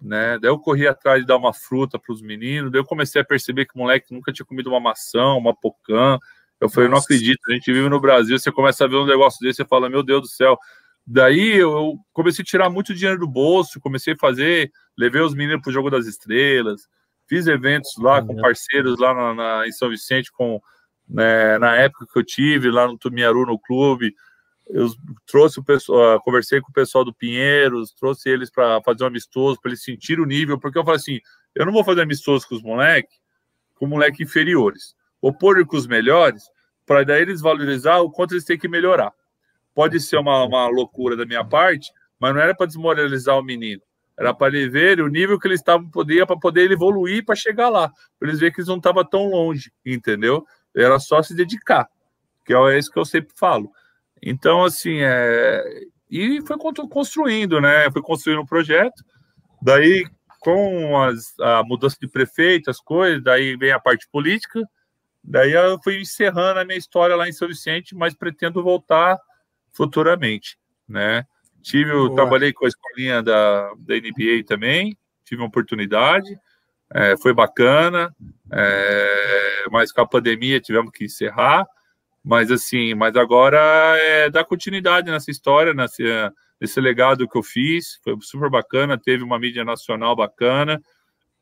[0.00, 0.38] né?
[0.40, 3.24] Daí eu corri atrás de dar uma fruta para os meninos, daí eu comecei a
[3.24, 6.18] perceber que o moleque nunca tinha comido uma maçã, uma pocã.
[6.60, 7.00] Eu falei, Nossa.
[7.00, 9.64] não acredito, a gente vive no Brasil, você começa a ver um negócio desse, você
[9.64, 10.58] fala, meu Deus do céu.
[11.06, 15.62] Daí eu comecei a tirar muito dinheiro do bolso, comecei a fazer, levei os meninos
[15.62, 16.88] para o Jogo das Estrelas,
[17.28, 20.60] fiz eventos lá com parceiros lá na, na, em São Vicente, com
[21.08, 24.14] né, na época que eu tive lá no Tumiaru, no clube,
[24.68, 24.88] eu
[25.26, 29.60] trouxe o pessoal, conversei com o pessoal do Pinheiros, trouxe eles para fazer um amistoso,
[29.60, 31.20] para eles sentirem o nível, porque eu falei assim,
[31.54, 33.16] eu não vou fazer amistoso com os moleques,
[33.76, 34.94] com moleques inferiores.
[35.22, 36.42] Vou pôr com os melhores,
[36.84, 39.12] para daí eles valorizar o quanto eles têm que melhorar.
[39.74, 43.82] Pode ser uma, uma loucura da minha parte, mas não era para desmoralizar o menino.
[44.18, 47.68] Era para ele ver o nível que eles estavam podia para poder evoluir para chegar
[47.68, 50.44] lá, para eles verem que eles não estavam tão longe, entendeu?
[50.74, 51.88] Era só se dedicar,
[52.44, 53.70] que é isso que eu sempre falo.
[54.22, 55.62] Então, assim, é...
[56.10, 56.56] e foi
[56.88, 57.90] construindo, né?
[57.90, 59.04] Foi construindo um projeto.
[59.62, 60.06] Daí,
[60.40, 64.62] com as, a mudança de prefeito, as coisas, daí vem a parte política.
[65.22, 69.18] Daí eu fui encerrando a minha história lá em São Vicente, mas pretendo voltar
[69.72, 70.56] futuramente,
[70.88, 71.26] né?
[71.66, 76.38] Tive, eu trabalhei com a escolinha da, da NBA também, tive uma oportunidade,
[76.94, 78.14] é, foi bacana,
[78.52, 81.66] é, mas com a pandemia tivemos que encerrar.
[82.22, 83.58] Mas assim, mas agora
[83.98, 86.04] é dar continuidade nessa história, nesse,
[86.60, 87.98] nesse legado que eu fiz.
[88.04, 90.80] Foi super bacana, teve uma mídia nacional bacana.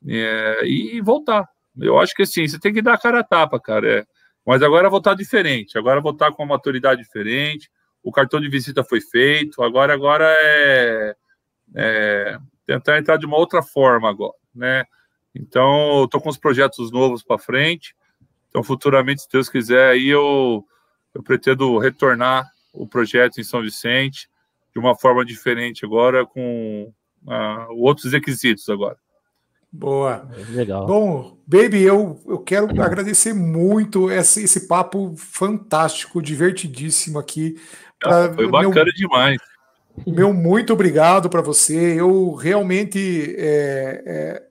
[0.09, 1.47] É, e voltar.
[1.79, 4.01] Eu acho que assim, você tem que dar a cara a tapa, cara.
[4.01, 4.07] É.
[4.47, 7.71] Mas agora voltar diferente, agora voltar com uma maturidade diferente.
[8.05, 11.17] O cartão de visita foi feito, agora, agora é,
[11.75, 14.85] é tentar entrar de uma outra forma agora, né?
[15.35, 17.97] Então, tô com os projetos novos para frente.
[18.49, 20.65] Então, futuramente, se Deus quiser, aí eu
[21.15, 24.29] eu pretendo retornar o projeto em São Vicente
[24.75, 26.93] de uma forma diferente agora, com
[27.25, 28.97] uh, outros requisitos agora.
[29.71, 30.29] Boa.
[30.51, 30.85] Legal.
[30.87, 37.57] Bom, Baby, eu, eu quero agradecer muito esse, esse papo fantástico, divertidíssimo aqui.
[38.05, 39.39] Ah, foi bacana meu, demais.
[40.07, 42.01] Meu muito obrigado para você.
[42.01, 44.43] Eu realmente é, é,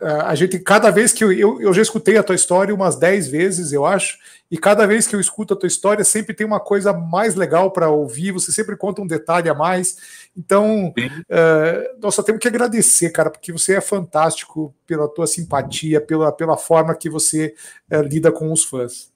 [0.00, 3.28] a gente, cada vez que eu, eu, eu, já escutei a tua história umas 10
[3.28, 4.18] vezes, eu acho,
[4.50, 7.70] e cada vez que eu escuto a tua história, sempre tem uma coisa mais legal
[7.70, 9.96] para ouvir, você sempre conta um detalhe a mais.
[10.36, 16.00] Então, uh, nós só temos que agradecer, cara, porque você é fantástico pela tua simpatia,
[16.00, 17.54] pela, pela forma que você
[17.90, 19.10] uh, lida com os fãs.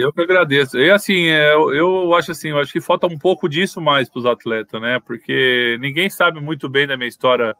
[0.00, 0.78] Eu que agradeço.
[0.78, 4.08] E assim, é, eu, eu acho assim, eu acho que falta um pouco disso mais
[4.08, 5.00] para os atletas, né?
[5.00, 7.54] Porque ninguém sabe muito bem da minha história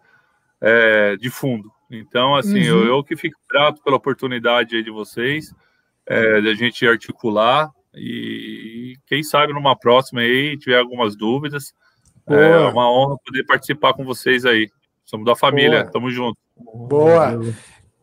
[0.61, 1.71] é, de fundo.
[1.91, 2.79] Então, assim, uhum.
[2.79, 5.53] eu, eu, que fico grato pela oportunidade de vocês,
[6.07, 11.75] é, de a gente articular e quem sabe numa próxima aí tiver algumas dúvidas.
[12.29, 12.69] É Boa.
[12.69, 14.71] É uma honra poder participar com vocês aí.
[15.05, 15.91] Somos da família, Boa.
[15.91, 16.39] tamo junto.
[16.57, 17.41] Boa.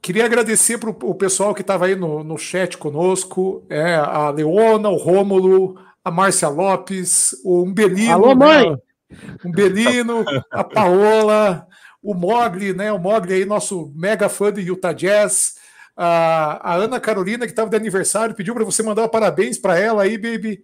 [0.08, 4.88] Queria agradecer para o pessoal que estava aí no, no chat conosco, é, a Leona,
[4.88, 8.14] o Rômulo, a Márcia Lopes, o Umbelino.
[8.14, 8.72] Alô, mãe!
[8.72, 8.78] Né?
[9.44, 11.68] Umbelino, a Paola,
[12.02, 12.90] o Mogli, né?
[12.90, 15.56] O Mogli aí, nosso mega fã de Utah Jazz.
[15.94, 20.04] A, a Ana Carolina, que estava de aniversário, pediu para você mandar parabéns para ela
[20.04, 20.64] aí, baby.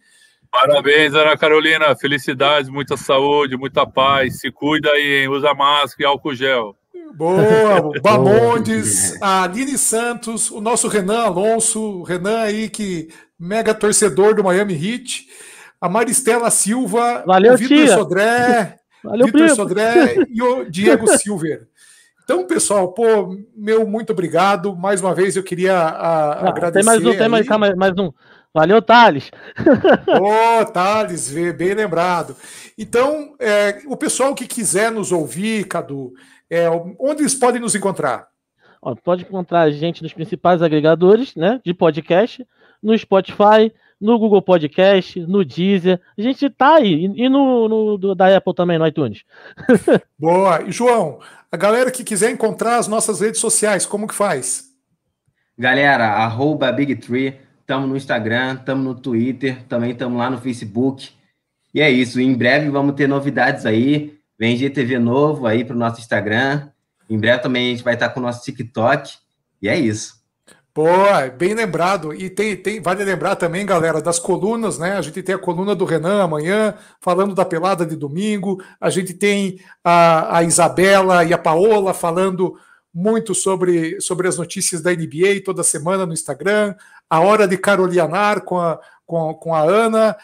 [0.49, 1.94] Parabéns, Ana Carolina.
[1.98, 4.40] Felicidades, muita saúde, muita paz.
[4.40, 5.28] Se cuida aí, hein?
[5.28, 6.78] Usa máscara e álcool gel.
[7.15, 13.09] Boa, Bamondes, a Aline Santos, o nosso Renan Alonso, Renan aí que
[13.39, 15.27] mega torcedor do Miami Heat,
[15.80, 21.67] a Maristela Silva, Valeu, o Vitor Sodré, Valeu, Vitor Sodré e o Diego Silver.
[22.23, 24.75] Então, pessoal, pô, meu muito obrigado.
[24.75, 26.80] Mais uma vez eu queria a, ah, agradecer.
[26.80, 28.11] Tem mais um, tem mais, mais, mais um.
[28.53, 29.30] Valeu, Thales.
[30.21, 32.35] Ô, oh, Thales, bem lembrado.
[32.77, 36.13] Então, é, o pessoal que quiser nos ouvir, Cadu,
[36.53, 36.69] é,
[36.99, 38.27] onde eles podem nos encontrar?
[38.81, 42.45] Ó, pode encontrar a gente nos principais agregadores né, de podcast,
[42.81, 45.99] no Spotify, no Google Podcast, no Deezer.
[46.17, 47.05] A gente tá aí.
[47.15, 49.23] E no, no do, da Apple também, no iTunes.
[50.19, 50.61] Boa.
[50.63, 51.19] E João,
[51.51, 54.65] a galera que quiser encontrar as nossas redes sociais, como que faz?
[55.57, 61.09] Galera, arroba Big Tree, estamos no Instagram, estamos no Twitter, também estamos lá no Facebook.
[61.73, 64.19] E é isso, em breve vamos ter novidades aí.
[64.44, 66.68] Vem GTV novo aí para o nosso Instagram.
[67.10, 69.14] Em breve também a gente vai estar com o nosso TikTok.
[69.61, 70.22] E é isso.
[70.74, 70.86] Pô,
[71.38, 72.14] bem lembrado.
[72.14, 74.98] E tem, tem, vale lembrar também, galera, das colunas, né?
[74.98, 78.61] A gente tem a coluna do Renan amanhã, falando da pelada de domingo.
[78.82, 82.60] A gente tem a, a Isabela e a Paola falando
[82.94, 86.76] muito sobre, sobre as notícias da NBA toda semana no Instagram.
[87.10, 90.18] A hora de Carolianar com a, com, com a Ana.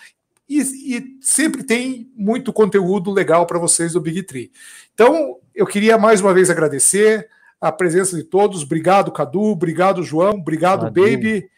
[0.49, 0.61] E,
[0.95, 4.51] e sempre tem muito conteúdo legal para vocês do Big Tree.
[4.93, 7.29] Então, eu queria mais uma vez agradecer
[7.61, 8.63] a presença de todos.
[8.63, 9.41] Obrigado, Cadu.
[9.41, 10.31] Obrigado, João.
[10.31, 10.85] Obrigado.
[10.85, 11.49] Baby.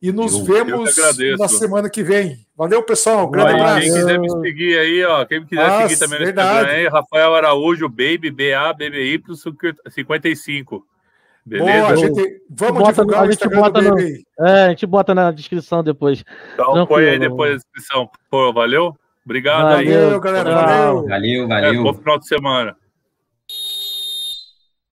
[0.00, 2.38] E nos eu, vemos eu na semana que vem.
[2.56, 3.26] Valeu, pessoal.
[3.26, 3.80] Um grande abraço.
[3.80, 5.24] Quem quiser me seguir aí, ó.
[5.24, 9.22] Quem quiser Nossa, seguir também no Instagram aí, Rafael Araújo, Baby, B-A-B-B-Y
[9.90, 10.86] 55.
[11.48, 11.86] Beleza?
[11.86, 15.82] Boa, gente, vamos bota, divulgar a gente bota no, É, a gente bota na descrição
[15.82, 16.22] depois.
[16.52, 18.10] Então põe aí depois na descrição.
[18.30, 18.94] Pô, valeu?
[19.24, 20.04] Obrigado valeu, aí.
[20.04, 20.54] Valeu, galera.
[20.54, 21.06] Valeu.
[21.06, 21.80] Valeu, valeu.
[21.80, 22.76] É, bom final de semana.